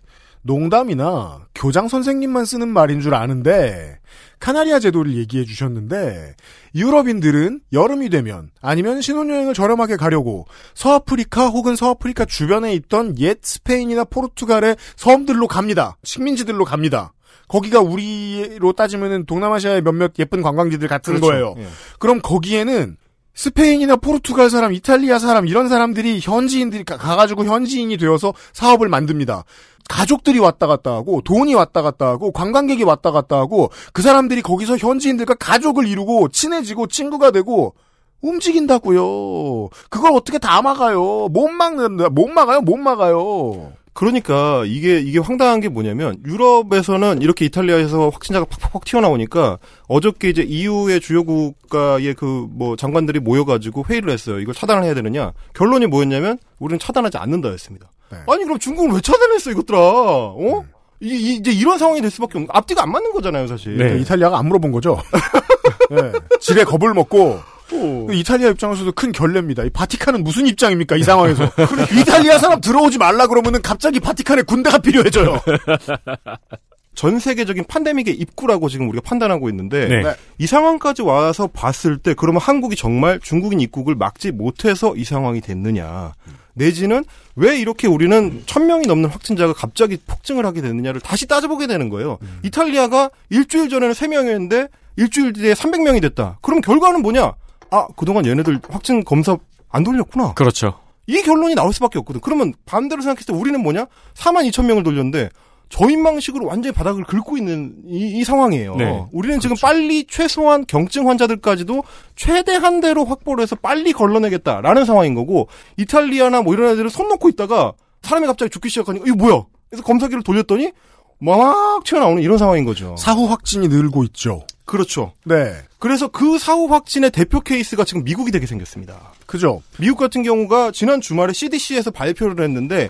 [0.48, 4.00] 농담이나 교장 선생님만 쓰는 말인 줄 아는데
[4.40, 6.36] 카나리아 제도를 얘기해 주셨는데
[6.74, 14.78] 유럽인들은 여름이 되면 아니면 신혼여행을 저렴하게 가려고 서아프리카 혹은 서아프리카 주변에 있던 옛 스페인이나 포르투갈의
[14.96, 15.98] 섬들로 갑니다.
[16.04, 17.14] 식민지들로 갑니다.
[17.48, 21.28] 거기가 우리로 따지면은 동남아시아의 몇몇 예쁜 관광지들 같은 그렇죠.
[21.28, 21.56] 거예요.
[21.58, 21.68] 예.
[22.00, 22.98] 그럼 거기에는
[23.38, 29.44] 스페인이나 포르투갈 사람, 이탈리아 사람 이런 사람들이 현지인들이 가- 가가지고 현지인이 되어서 사업을 만듭니다.
[29.88, 34.78] 가족들이 왔다 갔다 하고 돈이 왔다 갔다 하고 관광객이 왔다 갔다 하고 그 사람들이 거기서
[34.78, 37.76] 현지인들과 가족을 이루고 친해지고 친구가 되고
[38.22, 39.70] 움직인다고요.
[39.90, 41.28] 그걸 어떻게 다 막아요?
[41.30, 42.10] 못 막는다.
[42.10, 42.62] 못 막아요.
[42.62, 43.72] 못 막아요.
[43.98, 51.02] 그러니까 이게 이게 황당한 게 뭐냐면 유럽에서는 이렇게 이탈리아에서 확진자가 팍팍팍 튀어나오니까 어저께 이제 EU의
[51.02, 54.40] 주요 국가의 그 뭐 장관들이 모여가지고 회의를 했어요.
[54.40, 55.32] 이걸 차단을 해야 되느냐.
[55.56, 57.90] 결론이 뭐였냐면 우리는 차단하지 않는다였습니다.
[58.28, 59.78] 아니 그럼 중국은 왜 차단했어 이것들아?
[59.80, 60.64] 어?
[61.00, 63.78] 이, 이- 이제 이런 상황이 될 수밖에 없는 앞뒤가 안 맞는 거잖아요, 사실.
[63.78, 65.02] 네, 이탈리아가 안 물어본 거죠.
[65.90, 67.40] 네, 지레 겁을 먹고
[67.70, 69.64] 그 이탈리아 입장에서도 큰 결례입니다.
[69.64, 71.46] 이 바티칸은 무슨 입장입니까 이 상황에서?
[72.00, 75.42] 이탈리아 사람 들어오지 말라 그러면은 갑자기 바티칸에 군대가 필요해져요.
[76.96, 80.16] 전 세계적인 팬데믹의 입구라고 지금 우리가 판단하고 있는데 네.
[80.40, 86.14] 이 상황까지 와서 봤을 때 그러면 한국이 정말 중국인 입국을 막지 못해서 이 상황이 됐느냐
[86.56, 87.06] 내지는
[87.36, 92.18] 왜 이렇게 우리는 천 명이 넘는 확진자가 갑자기 폭증을 하게 됐느냐를 다시 따져보게 되는 거예요.
[92.44, 96.40] 이탈리아가 일주일 전에는 세 명이었는데 일주일 뒤에 300명이 됐다.
[96.42, 97.34] 그럼 결과는 뭐냐?
[97.72, 99.38] 아 그동안 얘네들 확진 검사
[99.70, 100.34] 안 돌렸구나.
[100.34, 100.80] 그렇죠.
[101.08, 102.22] 이 결론이 나올 수밖에 없거든.
[102.22, 103.88] 그러면 반대로 생각했을 때 우리는 뭐냐?
[104.16, 105.30] 4만 2천 명을 돌렸는데
[105.70, 108.76] 저인망식으로 완전히 바닥을 긁고 있는 이, 이 상황이에요.
[108.76, 109.06] 네.
[109.12, 111.84] 우리는 지금 빨리 최소한 경증 환자들까지도
[112.16, 115.48] 최대한대로 확보를 해서 빨리 걸러내겠다라는 상황인 거고
[115.78, 119.44] 이탈리아나 뭐 이런 애들은 손 놓고 있다가 사람이 갑자기 죽기 시작하니까 이거 뭐야?
[119.70, 120.72] 그래서 검사기를 돌렸더니
[121.20, 122.96] 막 튀어나오는 이런 상황인 거죠.
[122.98, 124.46] 사후 확진이 늘고 있죠.
[124.66, 125.14] 그렇죠.
[125.24, 125.56] 네.
[125.80, 129.14] 그래서 그 사후 확진의 대표 케이스가 지금 미국이 되게 생겼습니다.
[129.26, 129.62] 그죠.
[129.80, 132.90] 미국 같은 경우가 지난 주말에 CDC에서 발표를 했는데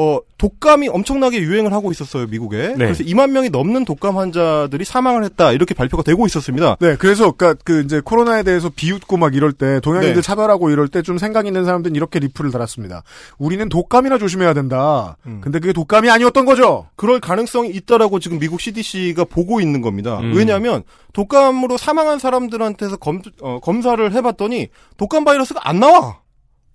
[0.00, 2.74] 어, 독감이 엄청나게 유행을 하고 있었어요, 미국에.
[2.76, 6.76] 그래서 2만 명이 넘는 독감 환자들이 사망을 했다, 이렇게 발표가 되고 있었습니다.
[6.78, 10.20] 네, 그래서 그니까 그 이제 코로나에 대해서 비웃고 막 이럴 때 동양인들 네.
[10.22, 13.02] 차별하고 이럴 때 좀 생각 있는 사람들은 이렇게 리플을 달았습니다.
[13.38, 15.16] 우리는 독감이나 조심해야 된다.
[15.26, 15.40] 음.
[15.42, 16.86] 근데 그게 독감이 아니었던 거죠.
[16.96, 20.18] 그럴 가능성이 있다라고 지금 미국 CDC가 보고 있는 겁니다.
[20.20, 20.34] 음.
[20.36, 20.82] 왜냐하면
[21.14, 24.68] 독감으로 사망한 사람들한테서 검, 어, 검사를 해봤더니
[24.98, 26.18] 독감 바이러스가 안 나와.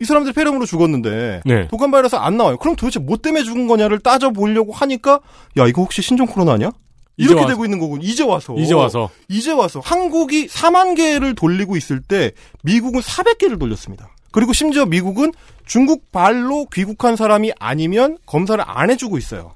[0.03, 1.67] 이 사람들이 폐렴으로 죽었는데 네.
[1.69, 2.57] 독감 바이러스 안 나와요.
[2.57, 5.21] 그럼 도대체 뭐 때문에 죽은 거냐를 따져 보려고 하니까
[5.57, 6.71] 야 이거 혹시 신종 코로나 아니야?
[7.15, 7.47] 이제 이렇게 와서.
[7.47, 8.01] 되고 있는 거군.
[8.01, 8.53] 이제 와서.
[8.57, 9.09] 이제 와서.
[9.29, 9.79] 이제 와서.
[9.81, 12.31] 한국이 4만 개를 돌리고 있을 때
[12.63, 14.09] 미국은 400개를 돌렸습니다.
[14.31, 15.31] 그리고 심지어 미국은
[15.65, 19.53] 중국 발로 귀국한 사람이 아니면 검사를 안 해주고 있어요.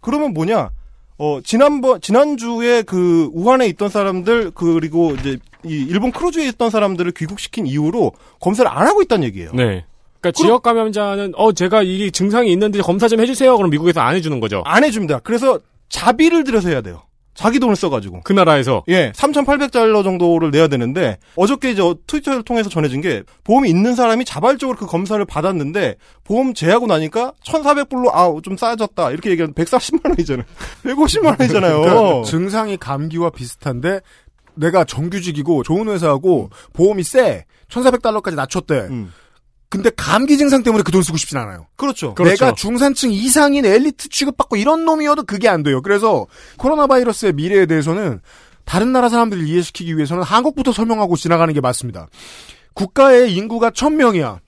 [0.00, 0.70] 그러면 뭐냐?
[1.18, 7.66] 어, 지난번, 지난주에 그, 우한에 있던 사람들, 그리고 이제, 이 일본 크루즈에 있던 사람들을 귀국시킨
[7.66, 9.52] 이후로 검사를 안 하고 있다는 얘기예요.
[9.54, 9.84] 네.
[10.20, 13.56] 그러니까 지역 감염자는 어 제가 이게 증상이 있는데 검사 좀 해주세요.
[13.56, 14.62] 그럼 미국에서 안 해주는 거죠.
[14.64, 15.20] 안 해줍니다.
[15.20, 15.58] 그래서
[15.88, 17.02] 자비를 들여서 해야 돼요.
[17.34, 18.20] 자기 돈을 써가지고.
[18.24, 23.94] 그 나라에서 예, 3,800달러 정도를 내야 되는데 어저께 이제 트위터를 통해서 전해진 게 보험이 있는
[23.94, 30.10] 사람이 자발적으로 그 검사를 받았는데 보험 제하고 나니까 1,400불로 아 좀 싸졌다 이렇게 얘기하면 140만
[30.10, 30.44] 원이잖아요.
[30.84, 31.80] 150만 원이잖아요.
[31.80, 34.00] 그러니까 증상이 감기와 비슷한데
[34.54, 37.44] 내가 정규직이고 좋은 회사하고 보험이 세.
[37.70, 38.88] 1,400달러까지 낮췄대.
[39.72, 41.66] 근데 감기 증상 때문에 그 돈 쓰고 싶진 않아요.
[41.76, 42.14] 그렇죠.
[42.46, 45.80] 내가 중산층 이상인 엘리트 취급받고 이런 놈이어도 그게 안 돼요.
[45.80, 46.26] 그래서
[46.58, 48.20] 코로나 바이러스의 미래에 대해서는
[48.66, 52.08] 다른 나라 사람들을 이해시키기 위해서는 한국부터 설명하고 지나가는 게 맞습니다.
[52.74, 54.38] 국가의 인구가 1000명이야.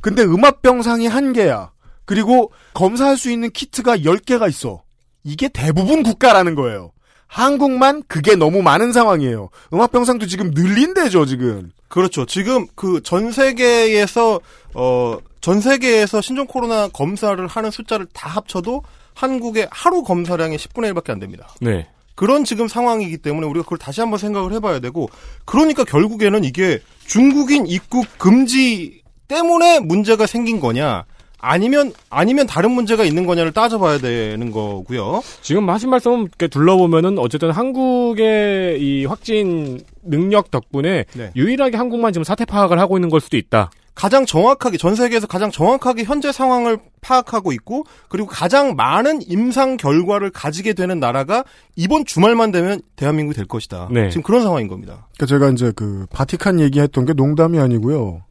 [0.00, 1.72] 근데 음압병상이 한개야
[2.04, 4.82] 그리고 검사할 수 있는 키트가 10개가 있어.
[5.24, 6.92] 이게 대부분 국가라는 거예요.
[7.26, 9.50] 한국만 그게 너무 많은 상황이에요.
[9.72, 11.70] 음압병상도 지금 늘린대죠, 지금.
[11.88, 12.26] 그렇죠.
[12.26, 14.40] 지금 그 전 세계에서
[14.74, 18.82] 어 전 세계에서 신종 코로나 검사를 하는 숫자를 다 합쳐도
[19.14, 21.48] 한국의 하루 검사량의 10분의 1밖에 안 됩니다.
[21.60, 21.86] 네.
[22.14, 25.08] 그런 지금 상황이기 때문에 우리가 그걸 다시 한번 생각을 해봐야 되고
[25.44, 31.04] 그러니까 결국에는 이게 중국인 입국 금지 때문에 문제가 생긴 거냐
[31.40, 35.22] 아니면 아니면 다른 문제가 있는 거냐를 따져봐야 되는 거고요.
[35.40, 41.30] 지금 하신 말씀 이렇게 둘러보면은 어쨌든 한국의 이 확진 능력 덕분에 네.
[41.36, 43.70] 유일하게 한국만 지금 사태 파악을 하고 있는 걸 수도 있다.
[43.94, 50.30] 가장 정확하게 전 세계에서 가장 정확하게 현재 상황을 파악하고 있고 그리고 가장 많은 임상 결과를
[50.30, 51.42] 가지게 되는 나라가
[51.74, 53.88] 이번 주말만 되면 대한민국이 될 것이다.
[53.90, 54.08] 네.
[54.10, 55.08] 지금 그런 상황인 겁니다.
[55.16, 58.22] 그러니까 제가 이제 그 바티칸 얘기했던 게 농담이 아니고요.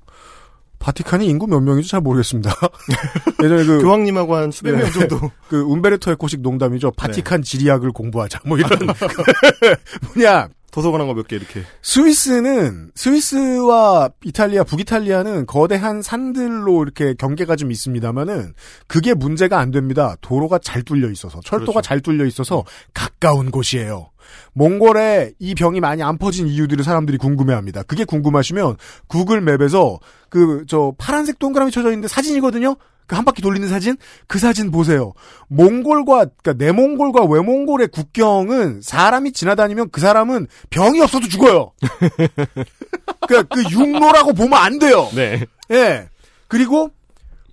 [0.80, 2.54] 바티칸이 인구 몇 명인지 잘 모르겠습니다.
[3.44, 5.32] 예전에 그 교황님하고 한 수백 명 정도.
[5.50, 6.92] 그 움베르토 에코식 농담이죠.
[6.92, 8.42] 바티칸 지리학을 공부하자.
[8.46, 8.70] 뭐 이런
[10.16, 11.64] 뭐냐 도서관 한 거 몇 개 이렇게.
[11.82, 18.54] 스위스는 스위스와 이탈리아, 북이탈리아는 거대한 산들로 이렇게 경계가 좀 있습니다만은
[18.86, 20.16] 그게 문제가 안 됩니다.
[20.22, 22.64] 도로가 잘 뚫려 있어서 철도가 잘 뚫려 있어서
[22.94, 24.12] 가까운 곳이에요.
[24.54, 27.82] 몽골에 이 병이 많이 안 퍼진 이유들을 사람들이 궁금해합니다.
[27.84, 30.00] 그게 궁금하시면 구글 맵에서
[30.30, 32.76] 그 저 파란색 동그라미 쳐져 있는데 사진이거든요.
[33.08, 33.97] 그 한 바퀴 돌리는 사진?
[34.28, 35.14] 그 사진 보세요.
[35.47, 41.72] 몽골과, 그니까 내몽골과 외몽골의 국경은 사람이 지나다니면 그 사람은 병이 없어도 죽어요.
[43.28, 45.10] 그니까 그 육로라고 보면 안 돼요.
[45.16, 45.45] 네.
[45.72, 46.10] 예.
[46.47, 46.91] 그리고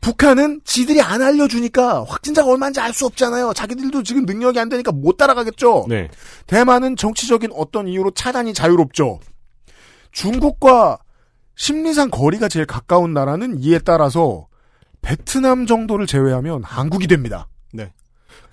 [0.01, 3.55] 북한은 지들이 안 알려주니까 확진자가 얼마인지 알 수 없잖아요.
[3.55, 5.87] 자기들도 지금 능력이 안 되니까 못 따라가겠죠.
[5.89, 6.11] 네.
[6.47, 9.21] 대만은 정치적인 어떤 이유로 차단이 자유롭죠.
[10.13, 10.99] 중국과
[11.57, 14.47] 심리상 거리가 제일 가까운 나라는 이에 따라서
[15.05, 17.49] 베트남 정도를 제외하면 한국이 됩니다.
[17.73, 17.93] 네.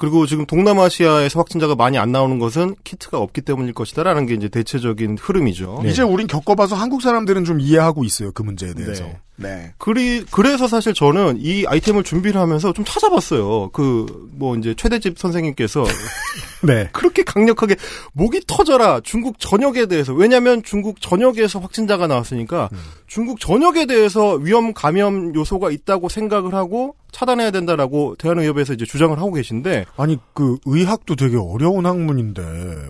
[0.01, 5.19] 그리고 지금 동남아시아에서 확진자가 많이 안 나오는 것은 키트가 없기 때문일 것이다라는 게 이제 대체적인
[5.21, 5.83] 흐름이죠.
[5.85, 8.31] 이제 우린 겪어봐서 한국 사람들은 좀 이해하고 있어요.
[8.31, 9.03] 그 문제에 대해서.
[9.03, 9.19] 네.
[9.35, 9.73] 네.
[9.77, 13.69] 그리, 그래서 사실 저는 이 아이템을 준비를 하면서 좀 찾아봤어요.
[13.71, 15.83] 그, 뭐, 이제, 최대집 선생님께서.
[16.63, 16.89] 네.
[16.91, 17.75] 그렇게 강력하게,
[18.13, 20.13] 목이 터져라, 중국 전역에 대해서.
[20.13, 22.77] 왜냐면 중국 전역에서 확진자가 나왔으니까, 음.
[23.07, 29.31] 중국 전역에 대해서 위험 감염 요소가 있다고 생각을 하고, 차단해야 된다라고 대한의협에서 이제 주장을 하고
[29.33, 29.85] 계신데.
[29.97, 32.41] 아니, 그, 의학도 되게 어려운 학문인데,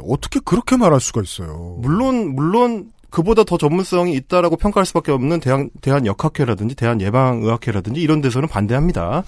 [0.07, 1.77] 어떻게 그렇게 말할 수가 있어요?
[1.79, 8.21] 물론, 물론, 그보다 더 전문성이 있다라고 평가할 수밖에 없는 대한, 대한 역학회라든지 대한 예방의학회라든지 이런
[8.21, 9.23] 데서는 반대합니다.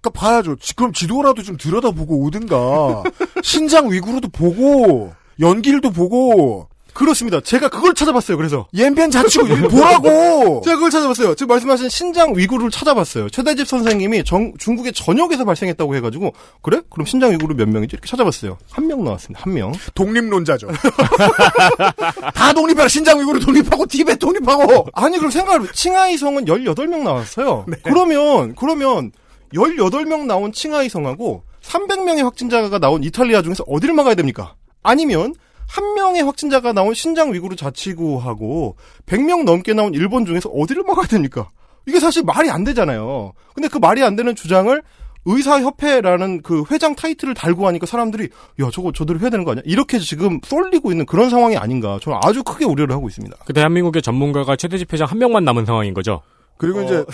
[0.00, 0.56] 그러니까 봐야죠.
[0.56, 3.02] 지- 그럼 지도라도 좀 들여다보고 오든가.
[3.44, 6.68] 신장 위구르도 보고 연길도 보고.
[6.94, 7.40] 그렇습니다.
[7.40, 8.36] 제가 그걸 찾아봤어요.
[8.36, 10.62] 그래서 옌변 이거 뭐라고?
[10.64, 11.34] 제가 그걸 찾아봤어요.
[11.34, 13.28] 지금 말씀하신 신장 위구르를 찾아봤어요.
[13.30, 16.32] 최대집 선생님이 정- 중국의 전역에서 발생했다고 해가지고
[16.62, 16.80] 그래?
[16.90, 17.94] 그럼 신장 위구르 몇 명이지?
[17.94, 18.56] 이렇게 찾아봤어요.
[18.70, 19.42] 한 명 나왔습니다.
[19.44, 19.72] 한 명.
[19.94, 20.68] 독립론자죠.
[22.34, 22.88] 다 독립해라.
[22.88, 24.86] 신장 위구르 독립하고 티베트 독립하고.
[24.94, 27.64] 아니 그럼 생각을 칭하이성은 18명 나왔어요.
[27.68, 27.76] 네.
[27.82, 29.12] 그러면 그러면
[29.54, 34.54] 18명 나온 칭하이성하고 300명의 확진자가 나온 이탈리아 중에서 어디를 막아야 됩니까?
[34.82, 35.34] 아니면
[35.66, 41.48] 한 명의 확진자가 나온 신장 위구르 자치구하고 100명 넘게 나온 일본 중에서 어디를 막아야 됩니까?
[41.86, 43.32] 이게 사실 말이 안 되잖아요.
[43.54, 44.82] 근데 그 말이 안 되는 주장을
[45.26, 48.28] 의사협회라는 그 회장 타이틀을 달고 하니까 사람들이
[48.60, 49.62] 야 저거 저대로 해야 되는 거 아니야?
[49.64, 53.36] 이렇게 지금 쏠리고 있는 그런 상황이 아닌가 저는 아주 크게 우려를 하고 있습니다.
[53.46, 56.22] 그 대한민국의 전문가가 최대집 회장 한 명만 남은 상황인 거죠.
[56.56, 57.04] 그리고 어, 이제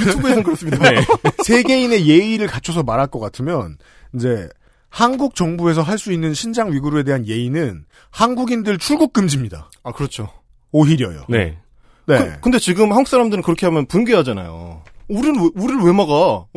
[0.00, 0.90] 유튜브에는 그렇습니다.
[0.90, 1.00] 네.
[1.44, 3.78] 세계인의 예의를 갖춰서 말할 것 같으면
[4.14, 4.48] 이제
[4.90, 9.70] 한국 정부에서 할 수 있는 신장 위구르에 대한 예의는 한국인들 출국 금지입니다.
[9.82, 10.28] 아 그렇죠.
[10.72, 11.24] 오히려요.
[11.28, 11.58] 네.
[12.06, 12.18] 네.
[12.18, 14.82] 그, 근데 지금 한국 사람들은 그렇게 하면 분개하잖아요.
[15.08, 16.12] 우리는 왜, 우리를 왜 막아?
[16.12, 16.48] 어?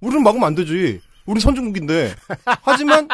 [0.00, 1.00] 우리는 막으면 안 되지.
[1.26, 2.14] 우리 선진국인데.
[2.62, 3.08] 하지만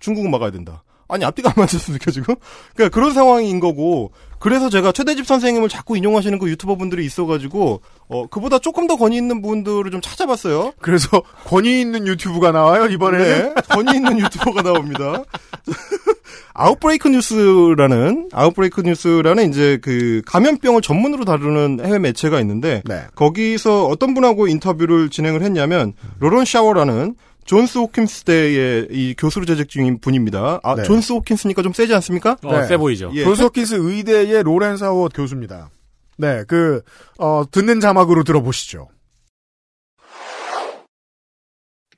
[0.00, 0.82] 중국은 막아야 된다.
[1.08, 2.34] 아니 앞뒤가 안 맞았습니까 지금?
[2.74, 4.12] 그러니까 그런 상황인 거고.
[4.38, 9.16] 그래서 제가 최대집 선생님을 자꾸 인용하시는 그 유튜버 분들이 있어가지고 어 그보다 조금 더 권위
[9.16, 10.72] 있는 분들을 좀 찾아봤어요.
[10.80, 13.54] 그래서 권위 있는 유튜버가 나와요 이번에는.
[13.54, 15.24] 네, 권위 있는 유튜버가 나옵니다.
[16.54, 23.02] Outbreak News라는 Outbreak News라는 이제 그 감염병을 전문으로 다루는 해외 매체가 있는데 네.
[23.14, 27.14] 거기서 어떤 분하고 인터뷰를 진행을 했냐면 로런 샤워라는
[27.48, 30.60] 존스 호킨스 대의 이 교수로 재직 중인 분입니다.
[30.62, 30.82] 아 네.
[30.82, 32.36] 존스 호킨스니까 좀 세지 않습니까?
[32.44, 33.10] 어, 세 보이죠.
[33.14, 33.24] 예.
[33.24, 35.70] 존스 호킨스 의대의 로렌 사워 교수입니다.
[36.18, 36.82] 네, 그,
[37.16, 38.88] 어, 듣는 자막으로 들어보시죠.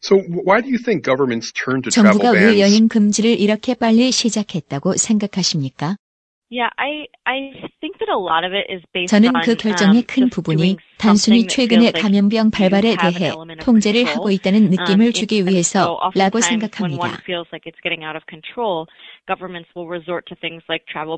[0.03, 2.61] So why do you think governments turn to travel 정부가 왜 bans?
[2.61, 5.97] 여행 금지를 이렇게 빨리 시작했다고 생각하십니까?
[6.53, 10.07] Yeah, I I think that a lot of it is based 저는 그 결정의 um,
[10.07, 14.05] 큰 부분이 단순히 최근의 감염병 발발에 대해 통제를.
[14.05, 17.23] 하고 있다는 느낌을 Um, 주기 위해서라고 생각합니다.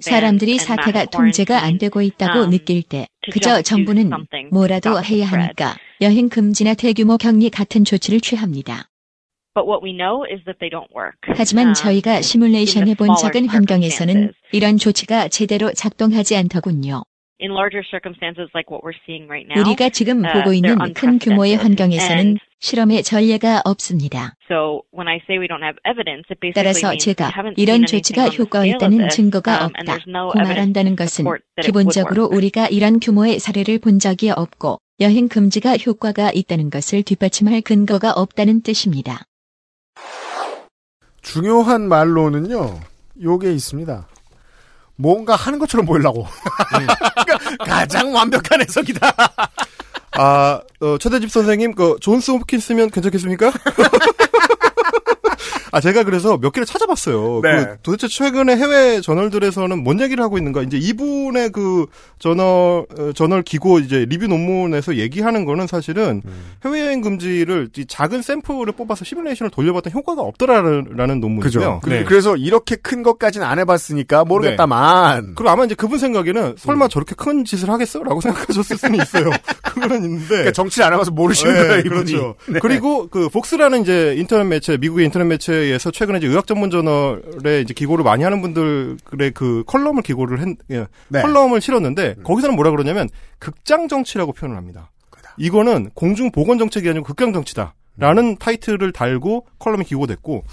[0.01, 1.78] 사람들이 사태가 통제가 안.
[1.78, 4.11] 되고 있다고 um, 느낄 때 그저 정부는
[4.51, 5.26] 뭐라도 해야.
[5.26, 8.88] 하니까 여행 금지나 대규모 격리 같은 조치를 취합니다.
[11.36, 17.03] 하지만 Um, 저희가 시뮬레이션 해본 적은 환경에서는 이런 조치가 제대로 작동하지 않더군요.
[17.43, 19.59] In larger circumstances like what we're seeing right now.
[19.61, 21.57] 우리가 지금 uh, 보고 they're 있는 큰 규모의.
[21.57, 24.34] 환경에서는 And 실험의 전례가 없습니다.
[24.49, 27.59] So when I say we don't have evidence, it basically 따라서 means we 제가 haven't
[27.59, 29.99] 이런 조치가 효과가 있다는 this, 증거가 um, and 없다.
[29.99, 31.26] there's no 고 evidence 말한다는 것은
[31.61, 32.26] 기본적으로.
[32.30, 38.62] 우리가 이런 규모의 사례를 본 적이 없고 여행 금지가 효과가 있다는 것을 뒷받침할 근거가 없다는
[38.62, 39.24] 뜻입니다.
[41.22, 42.78] 중요한 말로는요,
[43.22, 44.07] 요게 있습니다.
[45.03, 46.26] 뭔가 하는 것처럼 보이려고.
[46.70, 49.12] 그러니까 가장 완벽한 해석이다.
[50.12, 53.53] 아, 어, 최대집 선생님, 그, 존스 홉킨스면 괜찮겠습니까?
[55.72, 57.40] 아, 제가 그래서 몇 개를 찾아봤어요.
[57.42, 57.56] 네.
[57.56, 60.60] 그 도대체 최근에 해외 저널들에서는 뭔 얘기를 하고 있는가.
[60.62, 61.86] 이제 이분의 그
[62.18, 66.52] 저널, 어, 저널 기고 이제 리뷰 논문에서 얘기하는 거는 사실은 음.
[66.62, 71.80] 해외 여행 금지를 이 작은 샘플을 뽑아서 시뮬레이션을 돌려봤더니 효과가 없더라라는 논문이고요.
[71.80, 72.04] 그죠.
[72.04, 75.34] 그, 래서 이렇게 큰 것까지는 안 해봤으니까 모르겠다만.
[75.36, 78.02] 그리고 아마 이제 그분 생각에는 설마 저렇게 큰 짓을 하겠어?
[78.02, 79.30] 라고 생각하셨을 수는 있어요.
[79.64, 80.28] 그거는 있는데.
[80.28, 82.12] 그러니까 정치를 안 해봐서 모르시는 네, 거예요, 이분이.
[82.12, 82.34] 그렇죠.
[82.46, 82.58] 네.
[82.60, 87.60] 그리고 그 Vox라는 이제 인터넷 매체, 미국의 인터넷 매체 에서 최근에 이제 의학 전문 저널에
[87.62, 91.22] 이제 기고를 많이 하는 분들의 그 컬럼을 기고를 했, 예, 네.
[91.22, 93.08] 컬럼을 실었는데 거기서는 뭐라 그러냐면
[93.38, 94.90] 극장 정치라고 표현을 합니다.
[95.36, 97.74] 이거는 공중 보건 정책이 아니고 극장 정치다.
[97.96, 100.44] 라는 타이틀을 달고 컬럼이 기고됐고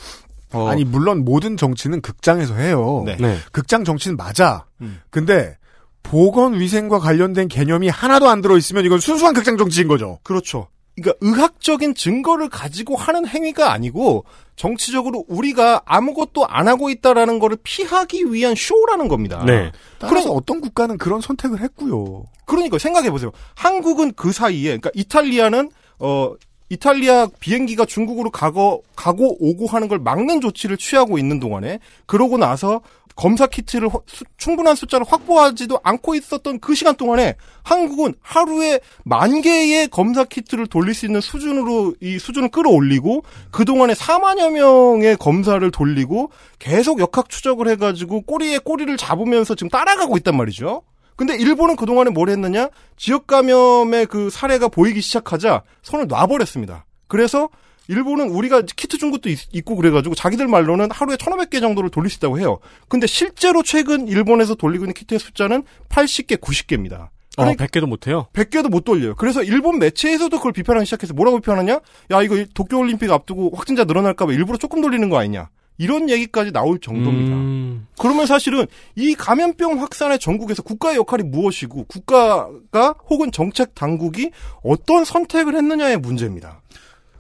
[0.52, 3.04] 아니 물론 모든 정치는 극장에서 해요.
[3.06, 3.38] 네.
[3.52, 4.66] 극장 정치는 맞아.
[4.82, 5.00] 음.
[5.10, 5.58] 근데
[6.04, 10.20] 보건 위생과 관련된 개념이 하나도 안 들어 있으면 이건 순수한 극장 정치인 거죠.
[10.24, 10.68] 그렇죠.
[10.96, 14.26] 그러니까 의학적인 증거를 가지고 하는 행위가 아니고
[14.60, 19.42] 정치적으로 우리가 아무것도 안 하고 있다라는 거를 피하기 위한 쇼라는 겁니다.
[19.46, 19.72] 네.
[20.00, 22.26] 따라서 어떤 국가는 그런 선택을 했고요.
[22.44, 23.32] 그러니까 생각해 보세요.
[23.56, 26.34] 한국은 그 사이에 그러니까 이탈리아는 어
[26.70, 32.82] 이탈리아 비행기가 중국으로 가고 가고 오고 하는 걸 막는 조치를 취하고 있는 동안에 그러고 나서
[33.16, 39.42] 검사 키트를 허- 수- 충분한 숫자를 확보하지도 않고 있었던 그 시간 동안에 한국은 하루에 만
[39.42, 45.70] 개의 검사 키트를 돌릴 수 있는 수준으로 이 수준을 끌어올리고 그 동안에 4만여 명의 검사를
[45.70, 50.84] 돌리고 계속 역학 추적을 해가지고 꼬리에 꼬리를 잡으면서 지금 따라가고 있단 말이죠.
[51.20, 52.70] 근데 일본은 그동안에 뭘 했느냐?
[52.96, 56.86] 지역 감염의 그 사례가 보이기 시작하자 손을 놔버렸습니다.
[57.10, 57.50] 그래서
[57.90, 62.20] 일본은 우리가 키트 준 것도 있, 고 그래가지고 자기들 말로는 하루에 1,500개 정도를 돌릴 수
[62.20, 62.60] 있다고 해요.
[62.88, 67.10] 근데 실제로 최근 일본에서 돌리고 있는 키트의 숫자는 80개, 90개입니다.
[67.36, 68.28] 어, 100개도 못해요?
[68.32, 69.16] 100개도 못 돌려요.
[69.16, 71.82] 그래서 일본 매체에서도 그걸 비판하기 시작해서 뭐라고 비판하냐?
[72.12, 75.50] 야, 이거 도쿄올림픽 앞두고 확진자 늘어날까봐 일부러 조금 돌리는 거 아니냐?
[75.80, 77.36] 이런 얘기까지 나올 정도입니다.
[77.36, 77.88] 음.
[77.98, 84.30] 그러면 사실은 이 감염병 확산의 전국에서 국가의 역할이 무엇이고 국가가 혹은 정책 당국이
[84.62, 86.62] 어떤 선택을 했느냐의 문제입니다.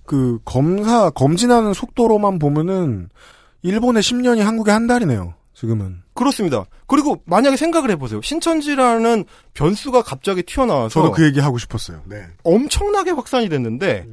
[0.06, 3.10] 그 검사 검진하는 속도로만 보면은
[3.62, 5.36] 일본의 10년이 한국의 한 달이네요.
[5.54, 6.02] 지금은.
[6.14, 6.66] 그렇습니다.
[6.86, 8.22] 그리고 만약에 생각을 해보세요.
[8.22, 12.02] 신천지라는 변수가 갑자기 튀어나와서 저도 그 얘기 하고 싶었어요.
[12.06, 12.24] 네.
[12.44, 14.06] 엄청나게 확산이 됐는데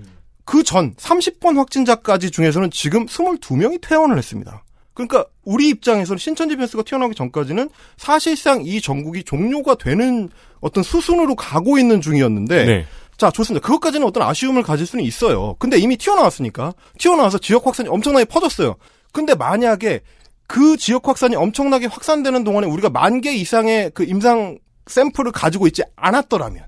[0.47, 4.64] 그 전 30번 확진자까지 중에서는 지금 22명이 퇴원을 했습니다.
[4.94, 7.68] 그러니까 우리 입장에서는 신천지 변수가 튀어나오기 전까지는
[7.99, 10.30] 사실상 이 전국이 종료가 되는
[10.61, 12.86] 어떤 수순으로 가고 있는 중이었는데 네.
[13.18, 13.64] 자, 좋습니다.
[13.66, 15.55] 그것까지는 어떤 아쉬움을 가질 수는 있어요.
[15.59, 16.72] 근데 이미 튀어나왔으니까.
[16.99, 18.76] 튀어나와서 지역 확산이 엄청나게 퍼졌어요.
[19.12, 20.01] 근데 만약에
[20.47, 25.82] 그 지역 확산이 엄청나게 확산되는 동안에 우리가 만 개 이상의 그 임상 샘플을 가지고 있지
[25.97, 26.64] 않았더라면.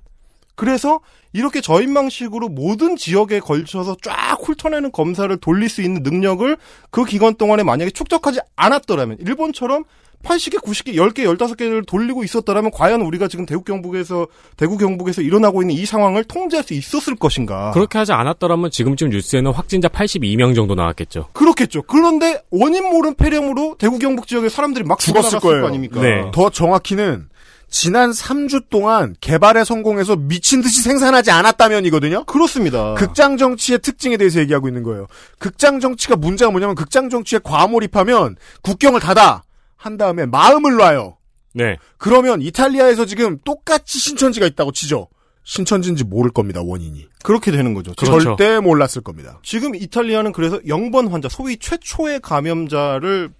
[0.59, 0.99] 그래서
[1.33, 6.57] 이렇게 저인망식으로 모든 지역에 걸쳐서 쫙 훑어내는 검사를 돌릴 수 있는 능력을
[6.91, 9.85] 그 기간 동안에 만약에 축적하지 않았더라면 일본처럼
[10.25, 15.77] 80개, 90개, 10개, 15개를 돌리고 있었더라면 과연 우리가 지금 대구 경북에서 대구 경북에서 일어나고 있는
[15.77, 17.71] 이 상황을 통제할 수 있었을 것인가?
[17.71, 21.29] 그렇게 하지 않았더라면 지금쯤 뉴스에는 확진자 82명 정도 나왔겠죠.
[21.35, 21.83] 그렇겠죠.
[21.83, 25.63] 그런데 원인 모른 폐렴으로 대구 경북 지역의 사람들이 막 죽었을 거예요.
[25.63, 26.01] 거 아닙니까?
[26.01, 26.29] 네.
[26.33, 27.29] 더 정확히는
[27.71, 32.25] 지난 3주 동안 개발에 성공해서 미친 듯이 생산하지 않았다면이거든요.
[32.25, 32.95] 그렇습니다.
[32.95, 35.07] 극장 정치의 특징에 대해서 얘기하고 있는 거예요.
[35.39, 39.43] 극장 정치가 문제가 뭐냐면 극장 정치에 과몰입하면 국경을 닫아
[39.77, 41.19] 한 다음에 마음을 놔요.
[41.55, 41.77] 네.
[41.99, 45.09] 그러면 이탈리아에서 지금 똑같이 신천지가 있다고 치죠.
[45.45, 47.09] 신천지인지 모를 겁니다, 원인이.
[47.23, 47.95] 그렇게 되는 거죠.
[47.97, 48.37] 그렇죠.
[48.37, 49.41] 절대 몰랐을 겁니다.
[49.43, 53.31] 지금 이탈리아는 그래서 0번 환자, 소위 최초의 감염자를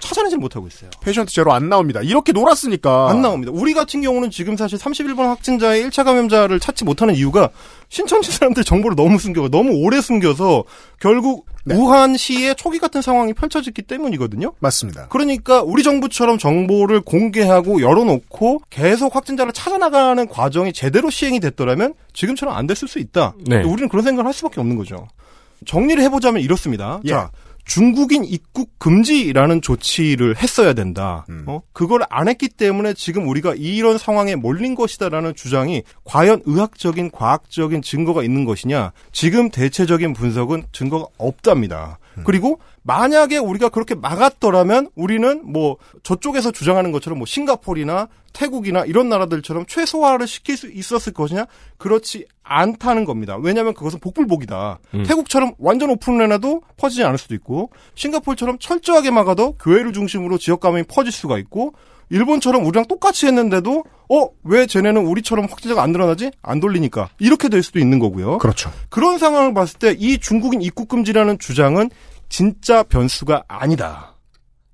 [0.00, 0.90] 찾아내지 못하고 있어요.
[1.02, 2.00] patient zero 안 나옵니다.
[2.02, 3.10] 이렇게 놀았으니까.
[3.10, 3.52] 안 나옵니다.
[3.54, 7.50] 우리 같은 경우는 지금 사실 31번 확진자의 1차 감염자를 찾지 못하는 이유가
[7.88, 10.64] 신천지 사람들 정보를 너무 숨겨서 너무 오래 숨겨서
[11.00, 11.74] 결국 네.
[11.74, 14.52] 우한시의 초기 같은 상황이 펼쳐졌기 때문이거든요.
[14.58, 15.08] 맞습니다.
[15.08, 22.66] 그러니까 우리 정부처럼 정보를 공개하고 열어놓고 계속 확진자를 찾아나가는 과정이 제대로 시행이 됐더라면 지금처럼 안
[22.66, 23.34] 됐을 수 있다.
[23.46, 23.62] 네.
[23.62, 25.08] 우리는 그런 생각을 할 수밖에 없는 거죠.
[25.66, 27.00] 정리를 해보자면 이렇습니다.
[27.04, 27.10] 예.
[27.10, 27.30] 자,
[27.68, 31.26] 중국인 입국 금지라는 조치를 했어야 된다.
[31.28, 31.44] 음.
[31.46, 31.60] 어?
[31.72, 38.24] 그걸 안 했기 때문에 지금 우리가 이런 상황에 몰린 것이다라는 주장이 과연 의학적인 과학적인 증거가
[38.24, 38.92] 있는 것이냐?
[39.12, 41.98] 지금 대체적인 분석은 증거가 없답니다.
[42.18, 42.24] 음.
[42.24, 49.66] 그리고 만약에 우리가 그렇게 막았더라면 우리는 뭐 저쪽에서 주장하는 것처럼 뭐 싱가포르나 태국이나 이런 나라들처럼
[49.66, 51.46] 최소화를 시킬 수 있었을 것이냐?
[51.76, 53.36] 그렇지 않다는 겁니다.
[53.36, 54.78] 왜냐하면 그것은 복불복이다.
[54.94, 55.02] 음.
[55.04, 60.84] 태국처럼 완전 오픈을 해놔도 퍼지지 않을 수도 있고 싱가포르처럼 철저하게 막아도 교회를 중심으로 지역 감염이
[60.84, 61.74] 퍼질 수가 있고
[62.10, 67.62] 일본처럼 우리랑 똑같이 했는데도 어 왜 쟤네는 우리처럼 확진자가 안 늘어나지 안 돌리니까 이렇게 될
[67.62, 68.38] 수도 있는 거고요.
[68.38, 68.72] 그렇죠.
[68.88, 71.90] 그런 상황을 봤을 때 이 중국인 입국 금지라는 주장은
[72.30, 74.14] 진짜 변수가 아니다.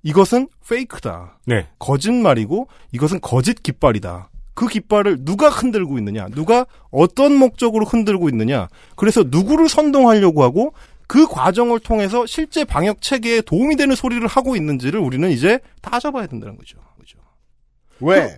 [0.04, 1.38] 이것은 페이크다.
[1.46, 1.66] 네.
[1.78, 4.28] 거짓말이고 이것은 거짓 깃발이다.
[4.54, 10.72] 그 깃발을 누가 흔들고 있느냐, 누가 어떤 목적으로 흔들고 있느냐, 그래서 누구를 선동하려고 하고
[11.08, 16.56] 그 과정을 통해서 실제 방역 체계에 도움이 되는 소리를 하고 있는지를 우리는 이제 따져봐야 된다는
[16.56, 16.78] 거죠.
[17.00, 17.18] 그죠?
[18.00, 18.36] 왜?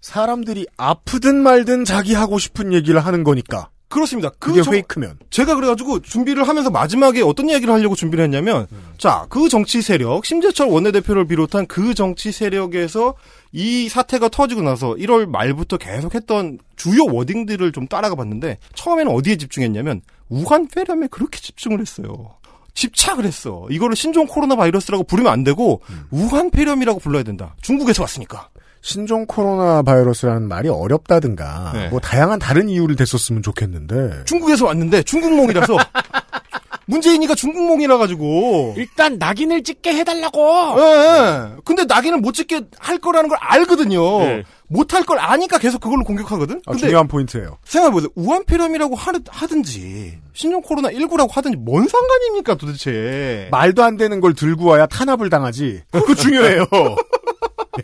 [0.00, 3.68] 사람들이 아프든 말든 자기 하고 싶은 얘기를 하는 거니까.
[3.88, 4.30] 그렇습니다.
[4.38, 5.18] 그 그게 정- 페이크면.
[5.30, 10.68] 제가 그래가지고 준비를 하면서 마지막에 어떤 이야기를 하려고 준비를 했냐면, 자, 그 정치 세력, 심재철
[10.68, 13.14] 원내대표를 비롯한 그 정치 세력에서
[13.50, 19.36] 이 사태가 터지고 나서 1월 말부터 계속 했던 주요 워딩들을 좀 따라가 봤는데, 처음에는 어디에
[19.36, 22.36] 집중했냐면, 우한 폐렴에 그렇게 집중을 했어요.
[22.74, 23.66] 집착을 했어.
[23.70, 25.80] 이거를 신종 코로나 바이러스라고 부르면 안 되고,
[26.12, 27.56] 우한 폐렴이라고 불러야 된다.
[27.60, 28.49] 중국에서 왔으니까.
[28.82, 31.88] 신종 코로나 바이러스라는 말이 어렵다든가 네.
[31.88, 35.76] 뭐 다양한 다른 이유를 댔었으면 좋겠는데 중국에서 왔는데, 중국몽이라서,
[36.86, 40.74] 문재인이가 중국몽이라 가지고, 일단 낙인을 찍게 해달라고.
[40.78, 41.56] 예, 예.
[41.64, 44.18] 근데 낙인을 못 찍게 할 거라는 걸 알거든요.
[44.20, 44.42] 네.
[44.66, 46.62] 못할 걸 아니까 계속 그걸로 공격하거든.
[46.66, 47.58] 아, 근데 중요한 포인트예요.
[47.64, 48.08] 생각해보세요.
[48.16, 53.46] 우한폐렴이라고 하, 하든지 신종 코로나 19라고 하든지 뭔 상관입니까 도대체.
[53.52, 55.82] 말도 안 되는 걸 들고 와야 탄압을 당하지.
[55.92, 56.64] 그거 중요해요.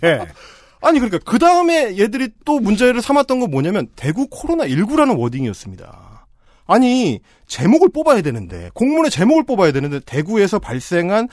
[0.05, 0.21] 예.
[0.87, 6.27] 아니 그러니까 그 다음에 얘들이 또 문제를 삼았던 건 뭐냐면 대구 코로나 19라는 워딩이었습니다.
[6.67, 11.29] 아니 제목을 뽑아야 되는데 공문의 제목을 뽑아야 되는데 대구에서 발생한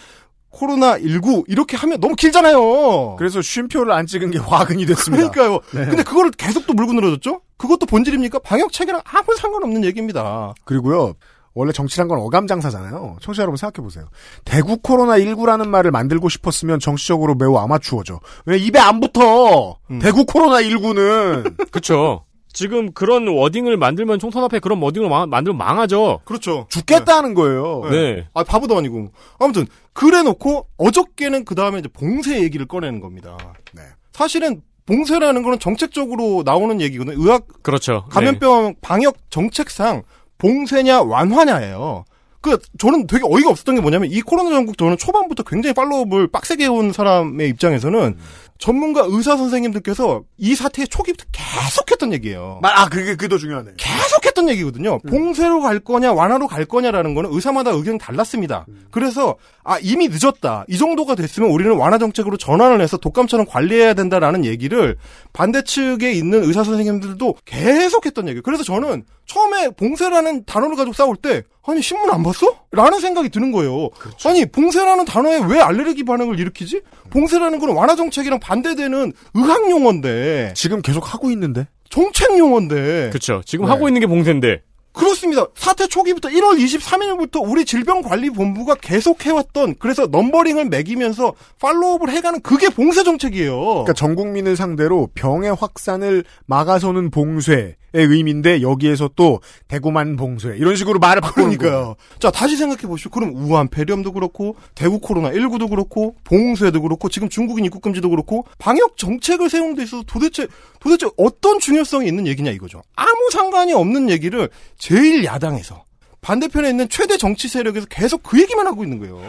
[0.50, 3.16] 코로나 19 이렇게 하면 너무 길잖아요.
[3.18, 5.30] 그래서 쉼표를 안 찍은 게 화근이 됐습니다.
[5.30, 5.60] 그러니까요.
[5.72, 5.86] 네.
[5.88, 7.42] 근데 그거를 계속 또 물고 늘어졌죠?
[7.58, 8.40] 그것도 본질입니까?
[8.40, 10.54] 방역 체계랑 아무 상관없는 얘기입니다.
[10.66, 11.14] 그리고요.
[11.56, 13.18] 원래 정치란 건 어감 장사잖아요.
[13.22, 14.06] 청취자 여러분 생각해 보세요.
[14.44, 18.20] 대구 코로나 19라는 말을 만들고 싶었으면 정치적으로 매우 아마추어죠.
[18.46, 19.78] 왜 입에 안 붙어?
[19.92, 20.00] 음.
[20.00, 22.26] 대구 코로나 19는 그쵸.
[22.56, 26.20] 지금 그런 워딩을 만들면 총선 앞에 그런 워딩을 마- 만들면 망하죠.
[26.24, 26.68] 그렇죠.
[26.70, 27.82] 죽겠다는 거예요.
[27.90, 28.28] 네.
[28.36, 29.10] 아, 바보도 아니고.
[29.40, 33.38] 아무튼, 그래 놓고, 어저께는 그 다음에 이제 봉쇄 얘기를 꺼내는 겁니다.
[33.74, 33.82] 네.
[34.12, 37.16] 사실은, 봉쇄라는 거는 정책적으로 나오는 얘기거든요.
[37.20, 38.06] 의학, 그렇죠.
[38.12, 40.04] 감염병 방역 정책상
[40.38, 42.06] 봉쇄냐 완화냐예요.
[42.42, 46.66] 그 저는 되게 어이가 없었던 게 뭐냐면 이 코로나 전국 저는 초반부터 굉장히 팔로업을 빡세게
[46.66, 48.18] 해온 사람의 입장에서는
[48.64, 52.62] 전문가 의사 선생님들께서 이 사태의 초기부터 계속했던 얘기예요.
[52.64, 53.72] 아 그게 그게 더 중요하네.
[53.76, 55.00] 계속했던 얘기거든요.
[55.00, 58.66] 봉쇄로 갈 거냐 완화로 갈 거냐라는 거는 의사마다 의견이 달랐습니다.
[58.90, 59.36] 그래서
[59.66, 60.64] 아 이미 늦었다.
[60.70, 64.96] 이 정도가 됐으면 우리는 완화 정책으로 전환을 해서 독감처럼 관리해야 된다라는 얘기를
[65.34, 68.44] 반대 측에 있는 의사 선생님들도 계속했던 얘기예요.
[68.44, 72.58] 그래서 저는 처음에 봉쇄라는 단어를 가지고 싸울 때 아니 신문 안 봤어?
[72.72, 73.90] 라는 생각이 드는 거예요.
[74.26, 76.82] 아니 봉쇄라는 단어에 왜 알레르기 반응을 일으키지?
[77.10, 83.42] 봉쇄라는 건 완화 정책이랑 반 대되는 의학 용어인데 지금 계속 하고 있는데 정책 용어인데 그렇죠.
[83.46, 83.72] 지금 네.
[83.72, 84.62] 하고 있는 게 봉쇄인데.
[84.94, 85.48] 그렇습니다.
[85.56, 93.04] 사태 초기부터 1월 23일부터 우리 질병관리본부가 계속 해왔던 그래서 넘버링을 매기면서 팔로업을 해가는 그게 봉쇄
[93.04, 93.60] 정책이에요.
[93.60, 100.76] 그러니까 전 국민을 상대로 병의 확산을 막아서는 봉쇄 의 의미인데 여기에서 또 대구만 봉쇄 이런
[100.76, 101.58] 식으로 말을 바꾸는 거예요.
[101.58, 101.96] 그러니까요.
[102.20, 103.12] 자, 다시 생각해 보시오.
[103.12, 108.46] 그럼 우한 폐렴도 그렇고, 대구 코로나 19도 그렇고, 봉쇄도 그렇고, 지금 중국인 입국 금지도 그렇고,
[108.58, 110.48] 방역 정책을 세우는 데 있어서 도대체,
[110.80, 112.82] 도대체 어떤 중요성이 있는 얘기냐 이거죠.
[112.96, 115.84] 아무 상관이 없는 얘기를 제일 야당에서,
[116.22, 119.22] 반대편에 있는 최대 정치 세력에서 계속 그 얘기만 하고 있는 거예요.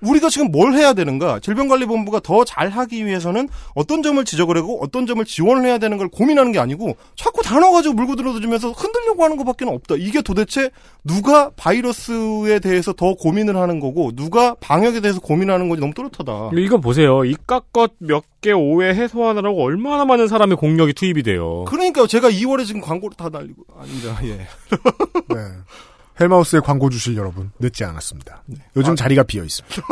[0.00, 1.40] 우리가 지금 뭘 해야 되는가?
[1.40, 6.52] 질병관리본부가 더 잘하기 위해서는 어떤 점을 지적을 하고 어떤 점을 지원을 해야 되는 걸 고민하는
[6.52, 9.94] 게 아니고 자꾸 단어 가지고 물고 들어주면서 흔들려고 하는 것밖에 없다.
[9.98, 10.70] 이게 도대체
[11.04, 16.50] 누가 바이러스에 대해서 더 고민을 하는 거고 누가 방역에 대해서 고민하는 건지 너무 또렷하다.
[16.58, 17.24] 이건 보세요.
[17.24, 21.64] 이깟것 몇 개 오해 해소하느라고 얼마나 많은 사람의 공력이 투입이 돼요.
[21.66, 22.06] 그러니까요.
[22.06, 24.18] 제가 2월에 지금 광고를 다 날리고 아닙니다.
[24.24, 24.32] 예.
[24.36, 24.46] 네.
[26.20, 28.44] 헬마우스에 광고 주실 여러분 늦지 않았습니다.
[28.76, 28.94] 요즘 아.
[28.94, 29.82] 자리가 비어 있습니다.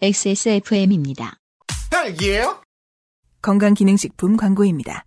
[0.00, 1.38] XSFM입니다.
[1.94, 2.60] 헬기예요?
[3.42, 5.04] 건강기능식품 광고입니다.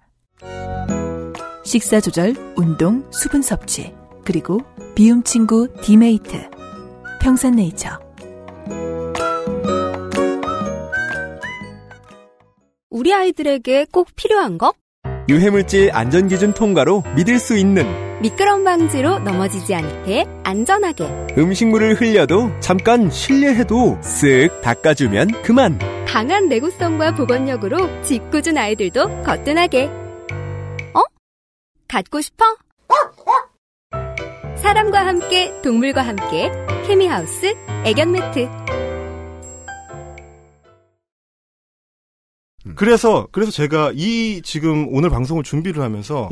[1.63, 3.93] 식사 조절, 운동, 수분 섭취,
[4.25, 4.59] 그리고
[4.95, 6.49] 비움 친구 디메이트.
[7.21, 7.99] 평산네이처.
[12.89, 14.73] 우리 아이들에게 꼭 필요한 거?
[15.29, 21.05] 유해물질 안전기준 통과로 믿을 수 있는 미끄럼 방지로 넘어지지 않게 안전하게
[21.37, 25.79] 음식물을 흘려도 잠깐 실례해도 쓱 닦아주면 그만.
[26.05, 31.03] 강한 내구성과 복원력으로 짓궂은 아이들도 거뜬하게 어?
[31.87, 32.43] 갖고 싶어?
[34.57, 36.51] 사람과 함께 동물과 함께
[36.85, 37.55] 케미하우스
[37.85, 38.49] 애견 매트
[42.75, 46.27] 그래서 그래서 제가 이 지금 오늘 방송을 준비를 하면서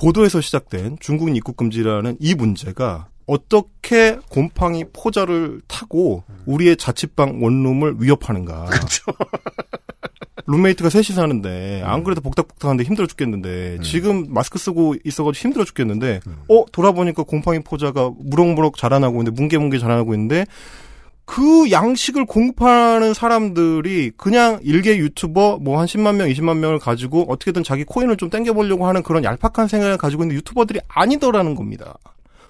[0.00, 8.64] 보도에서 시작된 중국인 입국 금지라는 이 문제가 어떻게 곰팡이 포자를 타고 우리의 자취방 원룸을 위협하는가.
[8.72, 9.12] 그렇죠.
[10.46, 16.64] 룸메이트가 셋이 사는데 안 그래도 복닥복닥한데 힘들어 죽겠는데 지금 마스크 쓰고 있어가지고 힘들어 죽겠는데 어
[16.72, 20.46] 돌아보니까 곰팡이 포자가 무럭무럭 자라나고 있는데 뭉게뭉게 자라나고 있는데
[21.28, 27.62] 그 양식을 공급하는 사람들이 그냥 일개 유튜버 뭐 한 10만 명, 20만 명을 가지고 어떻게든
[27.64, 31.98] 자기 코인을 좀 땡겨보려고 하는 그런 얄팍한 생각을 가지고 있는 유튜버들이 아니더라는 겁니다.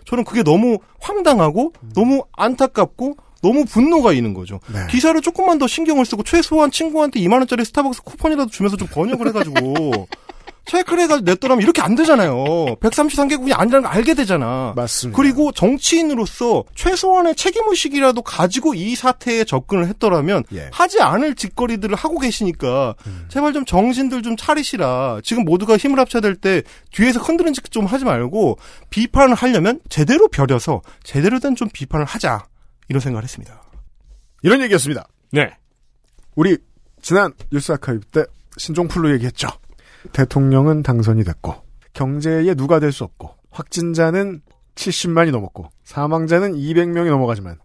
[0.06, 4.60] 저는 그게 너무 황당하고 너무 안타깝고 너무 분노가 있는 거죠.
[4.86, 10.06] 기사를 조금만 더 신경을 쓰고 최소한 친구한테 2만 원짜리 스타벅스 쿠폰이라도 주면서 좀 번역을 해가지고
[10.66, 12.34] 체크를 해가지고 냈더라면 이렇게 안 되잖아요.
[12.80, 14.72] 133개국이 아니라는 걸 알게 되잖아.
[14.76, 15.16] 맞습니다.
[15.16, 20.68] 그리고 정치인으로서 최소한의 책임의식이라도 가지고 이 사태에 접근을 했더라면 예.
[20.72, 23.26] 하지 않을 짓거리들을 하고 계시니까 음.
[23.28, 25.20] 제발 좀 정신들 좀 차리시라.
[25.24, 28.56] 지금 모두가 힘을 합쳐야 될 때 뒤에서 흔드는 짓 좀 하지 말고
[28.88, 32.46] 비판을 하려면 제대로 벼려서 제대로 된 좀 비판을 하자.
[32.88, 33.62] 이런 생각을 했습니다.
[34.42, 35.06] 이런 얘기였습니다.
[35.32, 35.50] 네.
[36.36, 36.56] 우리
[37.02, 38.24] 지난 뉴스 아카이브 때
[38.56, 39.48] 신종플루 얘기했죠.
[40.12, 41.54] 대통령은 당선이 됐고
[41.92, 44.42] 경제에 누가 될 수 없고 확진자는
[44.74, 47.58] 70만이 넘었고 사망자는 200명이 넘어가지만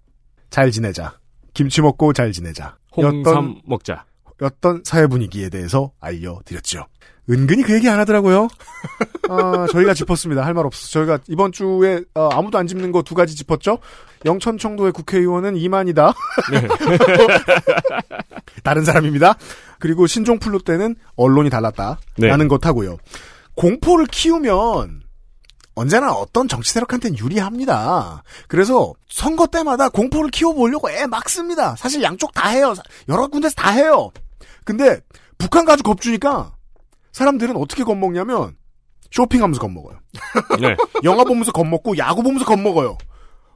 [0.49, 1.19] 잘 지내자.
[1.53, 2.77] 김치 먹고 잘 지내자.
[2.95, 4.05] 홍삼 먹자.
[4.41, 6.85] 였던 사회 분위기에 대해서 알려드렸죠.
[7.29, 8.49] 은근히 그 얘기 안 하더라고요.
[9.29, 10.45] 아, 저희가 짚었습니다.
[10.45, 10.89] 할 말 없어.
[10.89, 13.79] 저희가 이번 주에 어, 아무도 안 짚는 거 두 가지 짚었죠.
[14.25, 16.13] 영천 청도의 국회의원은 이만이다.
[18.63, 19.35] 다른 사람입니다.
[19.79, 22.57] 그리고 신종 플루 때는 언론이 달랐다 라는 네.
[22.57, 22.97] 것하고요.
[23.55, 25.01] 공포를 키우면
[25.75, 28.23] 언제나 어떤 정치 세력한테는 유리합니다.
[28.47, 31.75] 그래서 선거 때마다 공포를 키워보려고 애 막 씁니다.
[31.77, 32.73] 사실 양쪽 다 해요.
[33.09, 34.11] 여러 군데서 다 해요.
[34.65, 34.99] 근데
[35.37, 36.55] 북한 가지고 겁주니까
[37.11, 38.55] 사람들은 어떻게 겁먹냐면
[39.11, 39.99] 쇼핑하면서 겁먹어요.
[40.59, 40.75] 네.
[41.03, 42.97] 영화 보면서 겁먹고 야구 보면서 겁먹어요.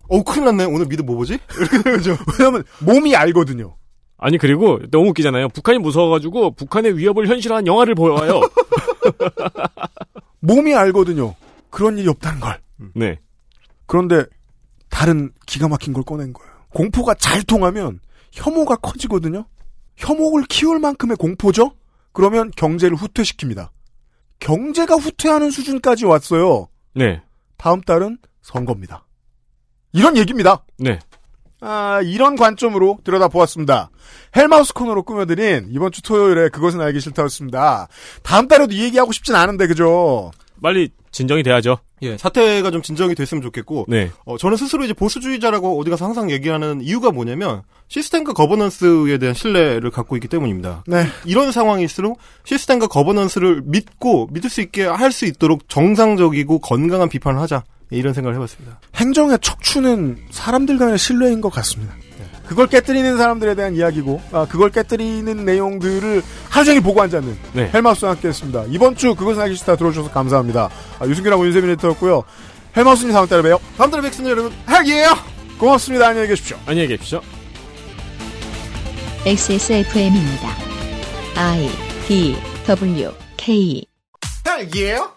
[0.09, 0.65] 어 큰일 났네.
[0.65, 1.39] 오늘 미드 뭐 보지?
[1.57, 2.15] 이렇게 되죠.
[2.39, 3.75] 왜냐면 몸이 알거든요.
[4.17, 5.49] 아니 그리고 너무 웃기잖아요.
[5.49, 8.41] 북한이 무서워가지고 북한의 위협을 현실화한 영화를 보여요.
[10.39, 11.35] 몸이 알거든요.
[11.69, 12.59] 그런 일이 없다는 걸.
[12.95, 13.19] 네.
[13.85, 14.25] 그런데
[14.89, 16.51] 다른 기가 막힌 걸 꺼낸 거예요.
[16.69, 17.99] 공포가 잘 통하면
[18.31, 19.45] 혐오가 커지거든요.
[19.97, 21.73] 혐오를 키울 만큼의 공포죠?
[22.13, 23.69] 그러면 경제를 후퇴시킵니다.
[24.39, 26.67] 경제가 후퇴하는 수준까지 왔어요.
[26.93, 27.21] 네.
[27.57, 29.05] 다음 달은 선거입니다.
[29.93, 30.63] 이런 얘기입니다.
[30.77, 30.99] 네.
[31.59, 33.89] 아, 이런 관점으로 들여다보았습니다.
[34.35, 37.87] 헬마우스 코너로 꾸며드린 이번 주 토요일에 그것은 알기 싫다였습니다.
[38.21, 40.31] 다음 달에도 이 얘기하고 싶진 않은데, 그죠?
[40.61, 41.79] 빨리 진정이 돼야죠.
[42.03, 44.11] 예, 사태가 좀 진정이 됐으면 좋겠고, 네.
[44.25, 49.89] 어, 저는 스스로 이제 보수주의자라고 어디 가서 항상 얘기하는 이유가 뭐냐면, 시스템과 거버넌스에 대한 신뢰를
[49.89, 50.83] 갖고 있기 때문입니다.
[50.85, 51.05] 네.
[51.25, 57.63] 이런 상황일수록 시스템과 거버넌스를 믿고, 믿을 수 있게 할 수 있도록 정상적이고 건강한 비판을 하자.
[57.93, 58.79] 예, 이런 생각을 해봤습니다.
[58.95, 61.95] 행정의 척추는 사람들 간의 신뢰인 것 같습니다.
[62.47, 67.69] 그걸 깨뜨리는 사람들에 대한 이야기고, 아, 그걸 깨뜨리는 내용들을 하루 종일 보고 앉았는 네.
[67.73, 68.63] 헬마우스와 함께 했습니다.
[68.69, 70.69] 이번 주 그것은 알기 싫다 들어주셔서 감사합니다.
[70.99, 72.23] 아, 유승균하고 윤세민 에디터였고요.
[72.75, 73.59] 헬마우스님 다음 달에 봬요.
[73.77, 74.53] 다음 달에 뵙겠습니다, 여러분.
[74.69, 75.09] 헬기예요
[75.57, 76.07] 고맙습니다.
[76.07, 76.57] 안녕히 계십시오.
[76.65, 77.21] 안녕히 계십시오.
[79.25, 80.49] XSFM입니다.
[81.35, 81.69] I
[82.07, 83.85] D W K
[84.47, 85.11] 헬기예요